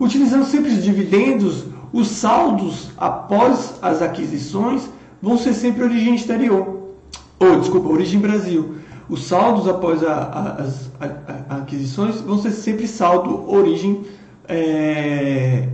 Utilizando 0.00 0.46
sempre 0.46 0.72
os 0.72 0.82
dividendos, 0.82 1.66
os 1.92 2.08
saldos 2.08 2.90
após 2.96 3.74
as 3.82 4.00
aquisições 4.00 4.88
vão 5.20 5.36
ser 5.36 5.52
sempre 5.52 5.84
origem 5.84 6.14
exterior. 6.14 6.94
Ou, 7.38 7.60
desculpa, 7.60 7.88
origem 7.88 8.20
Brasil. 8.20 8.76
Os 9.08 9.24
saldos 9.24 9.68
após 9.68 10.02
a, 10.02 10.14
a, 10.14 10.52
as 10.62 10.90
a, 10.98 11.56
aquisições 11.58 12.22
vão 12.22 12.38
ser 12.38 12.52
sempre 12.52 12.88
saldo 12.88 13.48
origem 13.52 14.00
é, 14.48 15.68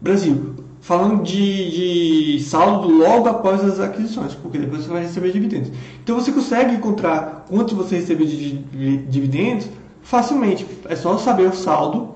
Brasil. 0.00 0.54
Falando 0.80 1.22
de, 1.22 2.36
de, 2.36 2.42
saldo 2.44 2.88
logo 2.88 3.28
após 3.28 3.62
as 3.62 3.80
aquisições, 3.80 4.32
porque 4.34 4.58
depois 4.58 4.84
você 4.84 4.90
vai 4.90 5.02
receber 5.02 5.30
dividendos. 5.30 5.70
Então 6.02 6.18
você 6.18 6.32
consegue 6.32 6.74
encontrar 6.74 7.44
quanto 7.48 7.74
você 7.74 7.96
recebeu 7.96 8.26
de 8.26 8.58
dividendos 9.08 9.68
facilmente. 10.10 10.66
É 10.88 10.96
só 10.96 11.16
saber 11.16 11.48
o 11.48 11.54
saldo 11.54 12.08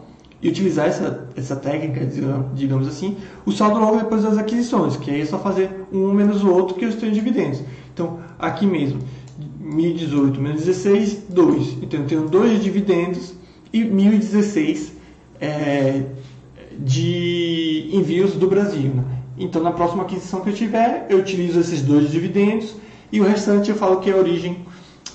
e 0.43 0.49
utilizar 0.49 0.89
essa, 0.89 1.29
essa 1.37 1.55
técnica, 1.55 2.05
digamos 2.53 2.89
assim, 2.89 3.17
o 3.47 3.53
saldo 3.53 3.79
logo 3.79 3.99
depois 3.99 4.25
das 4.25 4.37
aquisições, 4.37 4.97
que 4.97 5.13
aí 5.13 5.21
é 5.21 5.25
só 5.25 5.39
fazer 5.39 5.71
um 5.93 6.13
menos 6.13 6.43
o 6.43 6.53
outro 6.53 6.75
que 6.75 6.85
eu 6.85 6.91
em 6.91 7.13
dividendos. 7.13 7.63
Então, 7.95 8.19
aqui 8.37 8.67
mesmo, 8.67 8.99
1018 9.61 10.41
menos 10.41 10.65
16, 10.65 11.27
2. 11.29 11.79
Então 11.83 12.01
eu 12.01 12.07
tenho 12.07 12.29
2 12.29 12.51
de 12.51 12.65
dividendos 12.65 13.33
e 13.73 13.85
1016 13.85 14.93
é, 15.41 16.03
de 16.77 17.91
envios 17.93 18.33
do 18.33 18.49
Brasil. 18.49 18.93
Né? 18.93 19.05
Então 19.39 19.63
na 19.63 19.73
próxima 19.73 20.03
aquisição 20.03 20.41
que 20.41 20.51
eu 20.51 20.55
tiver, 20.55 21.07
eu 21.09 21.19
utilizo 21.19 21.61
esses 21.61 21.81
dois 21.81 22.11
dividendos 22.11 22.75
e 23.11 23.21
o 23.21 23.25
restante 23.25 23.71
eu 23.71 23.77
falo 23.77 24.01
que 24.01 24.11
é 24.11 24.15
origem 24.15 24.59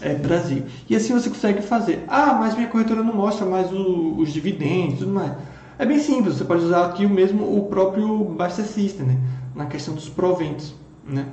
é, 0.01 0.13
Brasil. 0.13 0.63
E 0.89 0.95
assim 0.95 1.13
você 1.13 1.29
consegue 1.29 1.61
fazer. 1.61 2.03
Ah, 2.07 2.33
mas 2.39 2.55
minha 2.55 2.67
corretora 2.67 3.03
não 3.03 3.13
mostra 3.13 3.45
mais 3.45 3.71
o, 3.71 4.15
os 4.17 4.31
dividendos 4.31 4.99
tudo 4.99 5.11
mais. 5.11 5.33
É 5.77 5.85
bem 5.85 5.99
simples, 5.99 6.35
você 6.35 6.43
pode 6.43 6.65
usar 6.65 6.87
aqui 6.87 7.05
o 7.05 7.09
mesmo 7.09 7.57
o 7.57 7.67
próprio 7.67 8.25
Buster 8.25 8.65
System, 8.65 9.05
né? 9.05 9.17
na 9.55 9.65
questão 9.65 9.93
dos 9.93 10.09
proventos. 10.09 10.73
Né? 11.07 11.25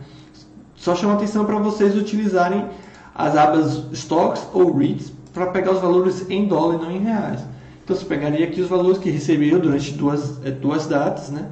Só 0.76 0.94
chama 0.94 1.14
atenção 1.14 1.44
para 1.44 1.59
vocês 1.59 1.96
utilizarem 1.96 2.68
as 3.14 3.37
abas 3.37 3.87
Stocks 3.92 4.46
ou 4.52 4.76
REITs 4.76 5.12
para 5.33 5.46
pegar 5.46 5.72
os 5.72 5.81
valores 5.81 6.29
em 6.31 6.46
dólar 6.46 6.76
e 6.76 6.79
não 6.79 6.90
em 6.90 7.00
reais. 7.00 7.40
Então 7.83 7.96
você 7.96 8.05
pegaria 8.05 8.46
aqui 8.46 8.61
os 8.61 8.68
valores 8.68 8.98
que 8.98 9.11
recebeu 9.11 9.59
durante 9.59 9.92
duas, 9.92 10.44
eh, 10.44 10.50
duas 10.50 10.87
datas, 10.87 11.31
né? 11.31 11.48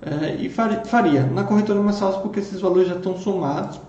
É, 0.00 0.34
e 0.36 0.48
faria. 0.48 1.26
Na 1.26 1.44
corretora 1.44 1.80
mais 1.80 1.98
fácil 1.98 2.20
porque 2.20 2.40
esses 2.40 2.60
valores 2.60 2.88
já 2.88 2.94
estão 2.94 3.16
somados, 3.16 3.80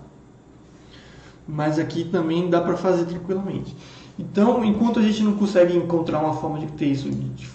mas 1.50 1.78
aqui 1.78 2.04
também 2.04 2.48
dá 2.48 2.60
para 2.60 2.76
fazer 2.76 3.04
tranquilamente. 3.04 3.76
Então, 4.18 4.64
enquanto 4.64 4.98
a 4.98 5.02
gente 5.02 5.22
não 5.22 5.32
consegue 5.32 5.76
encontrar 5.76 6.20
uma 6.20 6.34
forma 6.34 6.58
de 6.58 6.66
ter 6.72 6.86
isso, 6.86 7.10
de, 7.10 7.48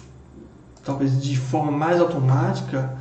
talvez 0.84 1.22
de 1.22 1.36
forma 1.36 1.70
mais 1.70 2.00
automática, 2.00 2.96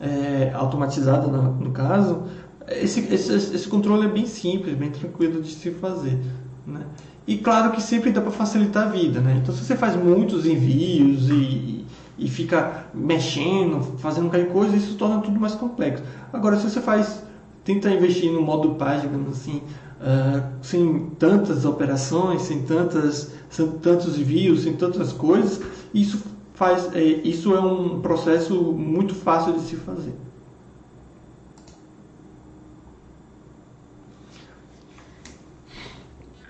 é, 0.00 0.52
automatizada 0.54 1.26
no, 1.26 1.52
no 1.54 1.70
caso, 1.72 2.22
esse, 2.68 3.00
esse, 3.12 3.32
esse 3.32 3.68
controle 3.68 4.06
é 4.06 4.08
bem 4.08 4.26
simples, 4.26 4.76
bem 4.76 4.90
tranquilo 4.90 5.42
de 5.42 5.50
se 5.50 5.70
fazer. 5.72 6.18
Né? 6.66 6.82
E 7.26 7.36
claro 7.36 7.72
que 7.72 7.82
sempre 7.82 8.10
dá 8.10 8.20
para 8.20 8.30
facilitar 8.30 8.86
a 8.86 8.90
vida. 8.90 9.20
Né? 9.20 9.40
Então, 9.42 9.54
se 9.54 9.64
você 9.64 9.76
faz 9.76 9.96
muitos 9.96 10.46
envios 10.46 11.28
e, 11.28 11.84
e 12.18 12.28
fica 12.28 12.86
mexendo, 12.94 13.80
fazendo 13.98 14.30
qualquer 14.30 14.52
coisa, 14.52 14.76
isso 14.76 14.94
torna 14.96 15.20
tudo 15.20 15.38
mais 15.40 15.54
complexo. 15.54 16.02
Agora, 16.32 16.56
se 16.56 16.70
você 16.70 16.80
faz, 16.80 17.22
tenta 17.64 17.90
investir 17.90 18.30
no 18.30 18.42
modo 18.42 18.76
digamos 19.00 19.36
assim, 19.36 19.62
uh, 20.00 20.42
sem 20.62 21.10
tantas 21.18 21.64
operações, 21.64 22.42
sem, 22.42 22.62
tantas, 22.62 23.32
sem 23.48 23.68
tantos 23.78 24.18
envios, 24.18 24.62
sem 24.62 24.74
tantas 24.74 25.12
coisas, 25.12 25.60
isso, 25.92 26.22
faz, 26.54 26.94
é, 26.94 27.02
isso 27.02 27.54
é 27.54 27.60
um 27.60 28.00
processo 28.00 28.54
muito 28.54 29.14
fácil 29.14 29.54
de 29.54 29.60
se 29.60 29.76
fazer. 29.76 30.14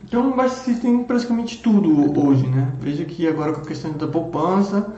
Então, 0.04 0.34
você 0.34 0.74
tem 0.74 1.04
praticamente 1.04 1.58
tudo 1.58 2.18
hoje, 2.18 2.46
né? 2.46 2.72
Veja 2.80 3.04
que 3.04 3.28
agora 3.28 3.52
com 3.52 3.60
a 3.60 3.64
questão 3.64 3.92
da 3.92 4.06
poupança, 4.06 4.94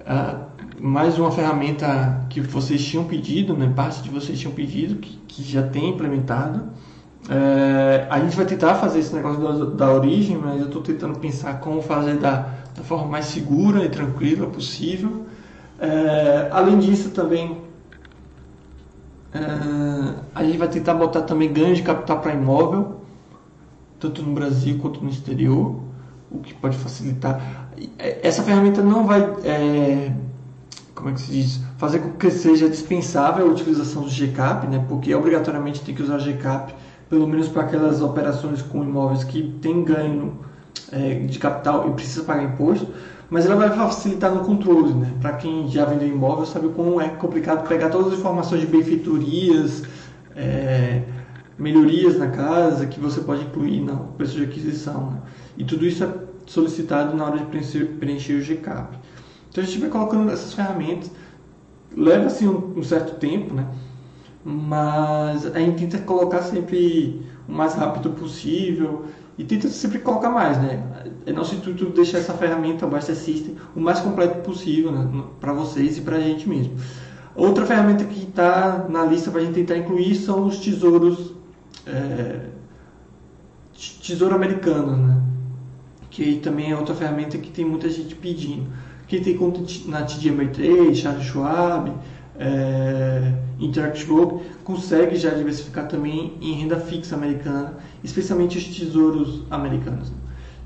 uh, 0.00 0.48
mais 0.80 1.16
uma 1.20 1.30
ferramenta 1.30 2.26
que 2.28 2.40
vocês 2.40 2.84
tinham 2.84 3.04
pedido, 3.04 3.56
né? 3.56 3.72
Parte 3.76 4.02
de 4.02 4.10
vocês 4.10 4.36
tinham 4.36 4.52
pedido, 4.52 4.96
que, 4.96 5.18
que 5.28 5.42
já 5.44 5.62
tem 5.62 5.90
implementado. 5.90 6.68
Uh, 7.28 8.06
a 8.08 8.20
gente 8.20 8.34
vai 8.36 8.46
tentar 8.46 8.74
fazer 8.76 9.00
esse 9.00 9.14
negócio 9.14 9.40
da, 9.40 9.86
da 9.86 9.92
origem, 9.92 10.38
mas 10.38 10.60
eu 10.60 10.66
estou 10.66 10.82
tentando 10.82 11.18
pensar 11.18 11.60
como 11.60 11.82
fazer 11.82 12.16
da, 12.16 12.48
da, 12.74 12.82
forma 12.82 13.06
mais 13.06 13.26
segura 13.26 13.84
e 13.84 13.88
tranquila 13.88 14.46
possível. 14.46 15.26
Uh, 15.78 16.48
além 16.50 16.78
disso, 16.78 17.10
também 17.10 17.66
a 20.34 20.42
gente 20.42 20.56
vai 20.56 20.68
tentar 20.68 20.94
botar 20.94 21.20
também 21.20 21.52
ganho 21.52 21.74
de 21.74 21.82
capital 21.82 22.18
para 22.18 22.32
imóvel 22.32 22.98
tanto 23.98 24.22
no 24.22 24.32
Brasil 24.32 24.78
quanto 24.78 25.02
no 25.02 25.10
exterior, 25.10 25.80
o 26.30 26.38
que 26.38 26.54
pode 26.54 26.76
facilitar. 26.76 27.68
Essa 27.98 28.42
ferramenta 28.42 28.82
não 28.82 29.06
vai, 29.06 29.20
é, 29.44 30.12
como 30.94 31.10
é 31.10 31.12
que 31.12 31.20
se 31.20 31.30
diz, 31.30 31.60
fazer 31.76 32.00
com 32.00 32.10
que 32.12 32.30
seja 32.30 32.68
dispensável 32.68 33.46
a 33.46 33.50
utilização 33.50 34.02
do 34.02 34.10
GCAP, 34.10 34.66
né? 34.68 34.84
porque 34.88 35.14
obrigatoriamente 35.14 35.80
tem 35.80 35.94
que 35.94 36.02
usar 36.02 36.18
GCAP 36.18 36.74
pelo 37.08 37.26
menos 37.26 37.48
para 37.48 37.62
aquelas 37.62 38.02
operações 38.02 38.62
com 38.62 38.82
imóveis 38.82 39.24
que 39.24 39.54
tem 39.62 39.82
ganho 39.82 40.38
é, 40.92 41.14
de 41.14 41.38
capital 41.38 41.88
e 41.88 41.92
precisa 41.92 42.24
pagar 42.24 42.44
imposto, 42.44 42.88
mas 43.30 43.44
ela 43.44 43.56
vai 43.56 43.70
facilitar 43.70 44.34
no 44.34 44.44
controle, 44.44 44.94
né? 44.94 45.12
Para 45.20 45.34
quem 45.34 45.68
já 45.68 45.84
vendeu 45.84 46.08
imóvel 46.08 46.46
sabe 46.46 46.68
como 46.70 47.00
é 47.00 47.08
complicado 47.08 47.66
pegar 47.68 47.90
todas 47.90 48.12
as 48.12 48.18
informações 48.18 48.62
de 48.62 48.66
benfeitorias, 48.66 49.82
é, 50.34 51.02
melhorias 51.58 52.18
na 52.18 52.28
casa 52.28 52.86
que 52.86 52.98
você 53.00 53.20
pode 53.20 53.42
incluir 53.42 53.80
no 53.80 53.96
preço 54.16 54.36
de 54.36 54.44
aquisição, 54.44 55.10
né? 55.10 55.20
E 55.58 55.64
tudo 55.64 55.84
isso 55.84 56.04
é 56.04 56.08
solicitado 56.46 57.16
na 57.16 57.26
hora 57.26 57.38
de 57.38 57.44
preencher, 57.46 57.84
preencher 57.98 58.34
o 58.34 58.42
GCAP. 58.42 58.96
Então 59.50 59.62
a 59.62 59.66
gente 59.66 59.78
vai 59.78 59.90
colocando 59.90 60.30
essas 60.30 60.54
ferramentas, 60.54 61.10
leva 61.94 62.26
assim 62.26 62.48
um, 62.48 62.78
um 62.78 62.82
certo 62.82 63.16
tempo, 63.18 63.54
né? 63.54 63.66
Mas 64.44 65.46
a 65.46 65.58
gente 65.58 65.80
tenta 65.80 65.98
colocar 65.98 66.42
sempre 66.42 67.22
o 67.48 67.52
mais 67.52 67.74
rápido 67.74 68.10
possível 68.10 69.06
e 69.36 69.44
tenta 69.44 69.68
sempre 69.68 69.98
colocar 70.00 70.30
mais, 70.30 70.58
né? 70.58 70.82
É 71.26 71.32
nosso 71.32 71.54
intuito 71.54 71.86
deixar 71.90 72.18
essa 72.18 72.32
ferramenta, 72.32 72.86
o 72.86 72.90
Basta 72.90 73.14
System, 73.14 73.56
o 73.74 73.80
mais 73.80 74.00
completo 74.00 74.40
possível 74.42 74.90
né? 74.90 75.24
para 75.40 75.52
vocês 75.52 75.98
e 75.98 76.00
para 76.00 76.16
a 76.16 76.20
gente 76.20 76.48
mesmo. 76.48 76.74
Outra 77.36 77.64
ferramenta 77.64 78.04
que 78.04 78.24
está 78.24 78.86
na 78.88 79.04
lista 79.04 79.30
para 79.30 79.40
a 79.40 79.44
gente 79.44 79.54
tentar 79.54 79.76
incluir 79.76 80.16
são 80.16 80.46
os 80.46 80.58
tesouros, 80.58 81.32
é, 81.86 82.46
tesouro 84.02 84.34
americano, 84.34 84.96
né? 84.96 85.22
Que 86.10 86.36
também 86.38 86.72
é 86.72 86.76
outra 86.76 86.94
ferramenta 86.94 87.38
que 87.38 87.50
tem 87.50 87.64
muita 87.64 87.88
gente 87.88 88.16
pedindo. 88.16 88.66
Quem 89.06 89.22
tem 89.22 89.36
conta 89.36 89.60
na 89.86 90.02
TD 90.02 90.30
Ameritrade, 90.30 90.96
Charles 90.96 91.24
Schwab, 91.24 91.92
é, 92.38 93.34
Interactive 93.58 94.40
consegue 94.62 95.16
já 95.16 95.30
diversificar 95.30 95.88
também 95.88 96.34
em 96.40 96.52
renda 96.52 96.78
fixa 96.78 97.16
americana, 97.16 97.76
especialmente 98.04 98.56
os 98.58 98.64
tesouros 98.64 99.42
americanos. 99.50 100.12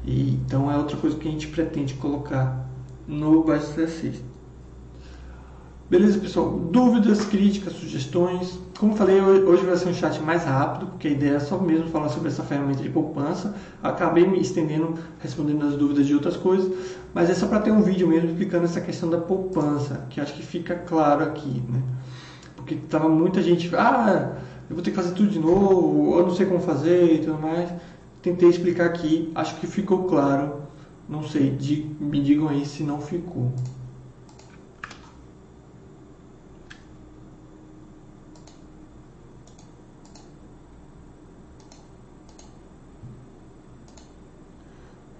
E, 0.05 0.35
então 0.47 0.70
é 0.70 0.77
outra 0.77 0.97
coisa 0.97 1.16
que 1.16 1.29
a 1.29 1.31
gente 1.31 1.49
pretende 1.49 1.95
colocar 1.95 2.68
no 3.07 3.43
Basta 3.45 3.87
System. 3.87 4.32
Beleza, 5.93 6.18
pessoal? 6.18 6.49
Dúvidas, 6.49 7.22
críticas, 7.26 7.74
sugestões? 7.74 8.59
Como 8.78 8.97
falei, 8.97 9.20
hoje 9.20 9.62
vai 9.62 9.76
ser 9.76 9.90
um 9.90 9.93
chat 9.93 10.22
mais 10.22 10.43
rápido, 10.43 10.86
porque 10.86 11.07
a 11.07 11.11
ideia 11.11 11.34
é 11.34 11.38
só 11.38 11.59
mesmo 11.59 11.86
falar 11.88 12.09
sobre 12.09 12.28
essa 12.28 12.43
ferramenta 12.43 12.82
de 12.82 12.88
poupança. 12.88 13.55
Acabei 13.82 14.26
me 14.26 14.40
estendendo, 14.40 14.95
respondendo 15.18 15.66
as 15.66 15.76
dúvidas 15.76 16.07
de 16.07 16.14
outras 16.14 16.34
coisas, 16.34 16.72
mas 17.12 17.28
é 17.28 17.34
só 17.34 17.47
para 17.47 17.61
ter 17.61 17.72
um 17.72 17.82
vídeo 17.82 18.09
mesmo 18.09 18.30
explicando 18.30 18.64
essa 18.64 18.80
questão 18.80 19.11
da 19.11 19.18
poupança, 19.18 20.07
que 20.09 20.18
acho 20.18 20.32
que 20.32 20.43
fica 20.43 20.74
claro 20.76 21.24
aqui, 21.24 21.62
né? 21.68 21.82
Porque 22.57 22.74
tava 22.88 23.11
muita 23.11 23.43
gente, 23.43 23.70
ah, 23.76 24.38
eu 24.70 24.74
vou 24.74 24.82
ter 24.82 24.93
que 24.93 24.97
fazer 24.97 25.12
tudo 25.12 25.28
de 25.28 25.38
novo, 25.38 26.16
eu 26.18 26.22
não 26.22 26.34
sei 26.34 26.47
como 26.47 26.61
fazer 26.61 27.16
e 27.16 27.18
tudo 27.18 27.38
mais. 27.38 27.68
Tentei 28.22 28.49
explicar 28.49 28.86
aqui, 28.86 29.30
acho 29.34 29.57
que 29.57 29.66
ficou 29.66 30.05
claro. 30.05 30.62
Não 31.07 31.22
sei, 31.22 31.55
me 32.01 32.22
digam 32.22 32.49
aí 32.49 32.64
se 32.64 32.82
não 32.82 32.99
ficou. 32.99 33.53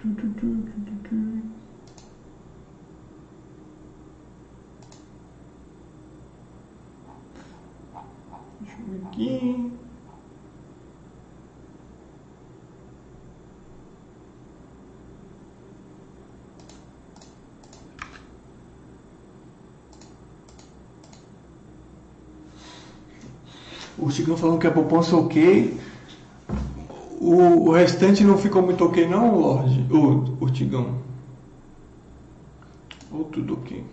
Deixa 0.05 0.17
eu 8.81 8.87
ver 8.89 9.07
aqui. 9.07 9.73
O 23.97 24.11
Chicão 24.11 24.37
falando 24.37 24.59
que 24.59 24.67
a 24.67 24.73
poupança 24.73 25.17
ok. 25.17 25.92
O, 27.23 27.69
o 27.69 27.73
restante 27.73 28.25
não 28.25 28.37
ficou 28.37 28.63
muito 28.63 28.85
ok 28.85 29.07
não, 29.07 29.39
Lorde? 29.39 29.87
O, 29.93 30.45
o 30.45 30.51
Tigão. 30.51 30.97
Ou 33.13 33.23
tudo 33.27 33.55
ok. 33.55 33.85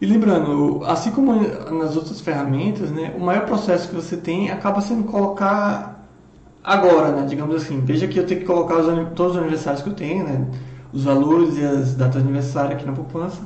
E 0.00 0.06
lembrando, 0.06 0.84
assim 0.84 1.12
como 1.12 1.34
nas 1.34 1.94
outras 1.94 2.20
ferramentas, 2.20 2.90
né, 2.90 3.14
o 3.16 3.20
maior 3.20 3.46
processo 3.46 3.88
que 3.88 3.94
você 3.94 4.16
tem 4.16 4.50
acaba 4.50 4.80
sendo 4.80 5.04
colocar 5.04 6.04
agora, 6.62 7.12
né, 7.12 7.26
digamos 7.28 7.54
assim. 7.54 7.78
Veja 7.80 8.08
que 8.08 8.18
eu 8.18 8.26
tenho 8.26 8.40
que 8.40 8.46
colocar 8.46 8.78
os, 8.78 8.86
todos 9.14 9.36
os 9.36 9.38
aniversários 9.40 9.82
que 9.82 9.88
eu 9.88 9.94
tenho, 9.94 10.24
né, 10.24 10.48
os 10.92 11.04
valores 11.04 11.56
e 11.56 11.64
as 11.64 11.94
datas 11.94 12.20
de 12.20 12.28
aniversário 12.28 12.72
aqui 12.72 12.84
na 12.84 12.92
poupança. 12.92 13.40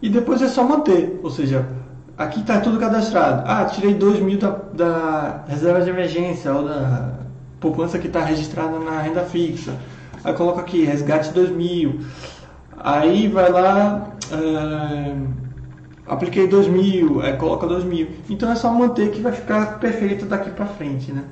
E 0.00 0.08
depois 0.08 0.40
é 0.40 0.48
só 0.48 0.64
manter, 0.64 1.20
ou 1.22 1.30
seja, 1.30 1.68
aqui 2.16 2.40
está 2.40 2.60
tudo 2.60 2.78
cadastrado. 2.78 3.42
Ah, 3.46 3.64
tirei 3.64 3.94
2 3.94 4.20
mil 4.20 4.38
da, 4.38 4.50
da, 4.72 5.44
reserva 5.48 5.80
de 5.82 5.90
emergência 5.90 6.52
ou 6.52 6.64
da 6.66 7.14
poupança 7.60 7.98
que 7.98 8.06
está 8.06 8.24
registrada 8.24 8.78
na 8.78 9.00
renda 9.00 9.22
fixa. 9.22 9.74
Aí 10.22 10.32
coloca 10.34 10.60
aqui, 10.60 10.84
resgate 10.84 11.32
2 11.32 11.50
mil. 11.50 12.00
Aí 12.78 13.28
vai 13.28 13.50
lá, 13.50 14.08
é, 14.32 15.14
apliquei 16.06 16.46
2 16.46 16.68
mil, 16.68 17.20
aí 17.22 17.36
coloca 17.36 17.66
2 17.66 17.84
mil. 17.84 18.08
Então 18.28 18.50
é 18.50 18.54
só 18.54 18.72
manter 18.72 19.10
que 19.10 19.20
vai 19.20 19.32
ficar 19.32 19.78
perfeito 19.78 20.26
daqui 20.26 20.50
para 20.50 20.66
frente, 20.66 21.12
né? 21.12 21.24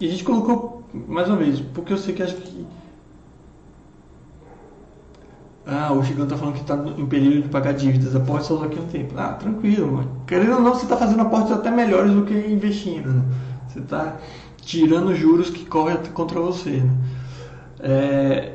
E, 0.00 0.06
a 0.06 0.10
gente 0.10 0.24
colocou 0.24 0.84
mais 0.92 1.28
uma 1.28 1.36
vez, 1.36 1.60
porque 1.60 1.92
eu 1.92 1.98
sei 1.98 2.14
que 2.14 2.22
acho 2.22 2.36
que. 2.36 2.66
Ah, 5.66 5.92
o 5.92 6.02
Chicão 6.02 6.26
tá 6.26 6.36
falando 6.36 6.54
que 6.54 6.60
está 6.60 6.76
em 6.96 7.06
período 7.06 7.42
de 7.42 7.48
pagar 7.48 7.72
dívidas, 7.72 8.16
aporte 8.16 8.46
só 8.46 8.56
daqui 8.56 8.78
a 8.78 8.82
um 8.82 8.86
tempo. 8.86 9.14
Ah, 9.18 9.34
tranquilo, 9.34 9.92
mano. 9.92 10.10
Querendo 10.26 10.54
ou 10.54 10.62
não, 10.62 10.72
você 10.72 10.84
está 10.84 10.96
fazendo 10.96 11.20
aportes 11.20 11.52
até 11.52 11.70
melhores 11.70 12.12
do 12.12 12.24
que 12.24 12.32
investindo. 12.32 13.10
Né? 13.10 13.22
Você 13.68 13.80
está 13.80 14.16
tirando 14.62 15.14
juros 15.14 15.50
que 15.50 15.66
correm 15.66 15.98
contra 16.14 16.40
você. 16.40 16.80
Né? 16.80 16.90
É... 17.80 18.52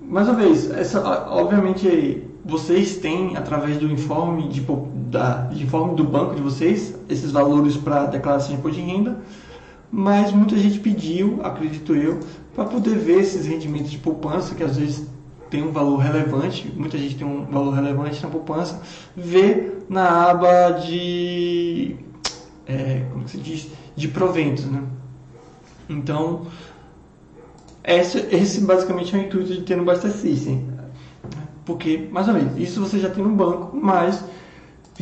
Mais 0.00 0.26
uma 0.26 0.36
vez, 0.36 0.70
essa, 0.70 1.02
obviamente 1.28 2.22
vocês 2.44 2.96
têm, 2.96 3.36
através 3.36 3.76
do 3.76 3.86
informe, 3.86 4.48
de, 4.48 4.64
da, 5.10 5.42
de 5.48 5.64
informe 5.64 5.96
do 5.96 6.04
banco 6.04 6.34
de 6.34 6.40
vocês, 6.40 6.94
esses 7.10 7.30
valores 7.30 7.76
para 7.76 8.06
declaração 8.06 8.50
de 8.50 8.54
imposto 8.54 8.80
de 8.80 8.86
renda 8.86 9.18
mas 9.90 10.32
muita 10.32 10.56
gente 10.56 10.78
pediu, 10.78 11.40
acredito 11.42 11.94
eu, 11.94 12.20
para 12.54 12.64
poder 12.64 12.96
ver 12.96 13.20
esses 13.20 13.46
rendimentos 13.46 13.90
de 13.90 13.98
poupança, 13.98 14.54
que 14.54 14.62
às 14.62 14.76
vezes 14.76 15.06
tem 15.50 15.62
um 15.62 15.70
valor 15.70 15.98
relevante, 15.98 16.72
muita 16.76 16.98
gente 16.98 17.16
tem 17.16 17.26
um 17.26 17.44
valor 17.46 17.72
relevante 17.72 18.22
na 18.22 18.28
poupança, 18.28 18.80
ver 19.16 19.84
na 19.88 20.30
aba 20.30 20.70
de, 20.72 21.96
é, 22.66 23.04
como 23.12 23.28
se 23.28 23.38
diz, 23.38 23.68
de 23.94 24.08
proventos, 24.08 24.64
né? 24.66 24.82
Então, 25.88 26.46
esse, 27.84 28.18
esse 28.32 28.60
basicamente 28.62 29.14
é 29.14 29.18
o 29.18 29.22
intuito 29.22 29.54
de 29.54 29.62
ter 29.62 29.76
no 29.76 29.84
Basta 29.84 30.10
System. 30.10 30.66
Porque, 31.64 32.08
mais 32.10 32.28
ou 32.28 32.34
menos, 32.34 32.58
isso 32.58 32.80
você 32.80 32.98
já 32.98 33.08
tem 33.10 33.22
no 33.22 33.30
banco, 33.30 33.76
mas 33.76 34.24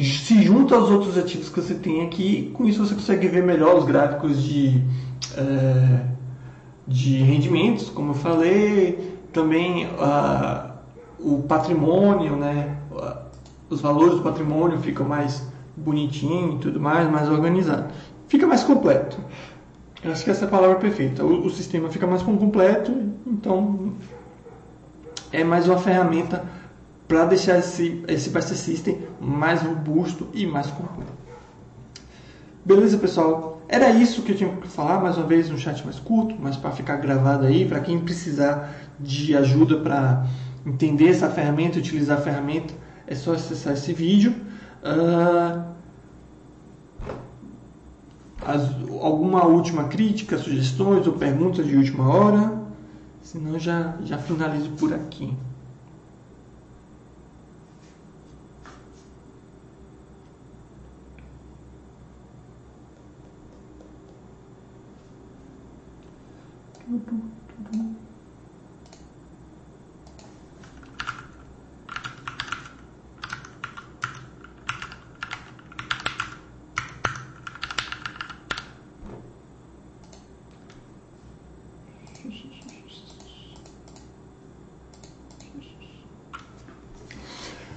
se 0.03 0.43
junta 0.43 0.75
aos 0.75 0.91
outros 0.91 1.17
ativos 1.17 1.49
que 1.49 1.61
você 1.61 1.75
tem 1.75 2.05
aqui, 2.05 2.51
com 2.55 2.65
isso 2.65 2.85
você 2.85 2.95
consegue 2.95 3.29
ver 3.29 3.45
melhor 3.45 3.77
os 3.77 3.85
gráficos 3.85 4.43
de, 4.43 4.83
é, 5.37 6.01
de 6.87 7.19
rendimentos, 7.19 7.91
como 7.91 8.11
eu 8.11 8.15
falei, 8.15 9.17
também 9.33 9.87
uh, 9.87 10.73
o 11.21 11.43
patrimônio, 11.43 12.37
né, 12.37 12.77
os 13.71 13.81
valores 13.81 14.17
do 14.17 14.23
patrimônio 14.23 14.79
ficam 14.79 15.07
mais 15.07 15.47
bonitinho 15.77 16.55
e 16.55 16.59
tudo 16.59 16.81
mais, 16.81 17.09
mais 17.11 17.29
organizado. 17.29 17.93
Fica 18.29 18.47
mais 18.47 18.65
completo. 18.65 19.19
Eu 20.03 20.13
acho 20.13 20.25
que 20.25 20.31
essa 20.31 20.45
é 20.45 20.49
a 20.49 20.51
palavra 20.51 20.77
perfeita. 20.77 21.25
O, 21.25 21.47
o 21.47 21.51
sistema 21.51 21.89
fica 21.89 22.07
mais 22.07 22.23
completo, 22.23 22.93
então 23.27 23.95
é 25.33 25.43
mais 25.43 25.69
uma 25.69 25.79
ferramenta 25.79 26.45
para 27.07 27.25
deixar 27.27 27.59
esse, 27.59 28.03
esse 28.09 28.31
Buster 28.31 28.57
System 28.57 29.03
mais 29.21 29.61
robusto 29.63 30.29
e 30.33 30.47
mais 30.47 30.69
completo. 30.69 31.13
Beleza, 32.65 32.97
pessoal? 32.97 33.61
Era 33.69 33.91
isso 33.91 34.23
que 34.23 34.33
eu 34.33 34.37
tinha 34.37 34.57
que 34.57 34.69
falar, 34.69 35.01
mais 35.01 35.19
uma 35.19 35.27
vez 35.27 35.51
um 35.51 35.59
chat 35.59 35.85
mais 35.85 35.99
curto, 35.99 36.35
mas 36.39 36.57
para 36.57 36.71
ficar 36.71 36.97
gravado 36.97 37.45
aí, 37.45 37.67
para 37.67 37.81
quem 37.81 37.99
precisar 37.99 38.75
de 38.99 39.37
ajuda 39.37 39.81
para 39.81 40.27
entender 40.65 41.09
essa 41.09 41.29
ferramenta, 41.29 41.79
utilizar 41.79 42.19
a 42.19 42.21
ferramenta, 42.21 42.73
é 43.07 43.15
só 43.15 43.33
acessar 43.33 43.75
esse 43.75 43.93
vídeo. 43.93 44.35
Uh, 44.83 45.75
as, 48.47 48.71
alguma 49.03 49.45
última 49.47 49.85
crítica, 49.85 50.39
sugestões 50.39 51.07
ou 51.07 51.15
perguntas 51.15 51.67
de 51.67 51.77
última 51.77 52.09
hora? 52.09 52.63
Senão 53.21 53.59
já, 53.59 53.97
já 54.05 54.19
finalizo 54.19 54.71
por 54.71 54.93
aqui. 54.93 55.35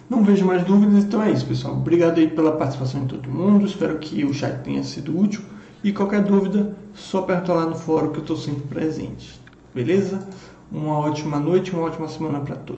Não 0.09 0.23
vejo 0.23 0.45
mais 0.45 0.63
dúvidas, 0.63 1.03
então 1.03 1.23
é 1.23 1.31
isso, 1.31 1.45
pessoal. 1.45 1.73
Obrigado 1.73 2.19
aí 2.19 2.27
pela 2.27 2.55
participação 2.55 3.01
de 3.01 3.15
todo 3.15 3.29
mundo. 3.29 3.65
Espero 3.65 3.97
que 3.97 4.23
o 4.23 4.33
chat 4.33 4.63
tenha 4.63 4.83
sido 4.83 5.17
útil. 5.17 5.41
E 5.87 5.93
qualquer 5.93 6.21
dúvida, 6.21 6.75
só 6.93 7.21
perguntar 7.21 7.53
lá 7.53 7.65
no 7.65 7.73
fórum 7.73 8.11
que 8.11 8.17
eu 8.17 8.21
estou 8.21 8.35
sempre 8.35 8.63
presente. 8.63 9.39
Beleza? 9.73 10.27
Uma 10.69 10.99
ótima 10.99 11.39
noite, 11.39 11.71
uma 11.71 11.83
ótima 11.83 12.09
semana 12.09 12.41
para 12.41 12.57
todos. 12.57 12.75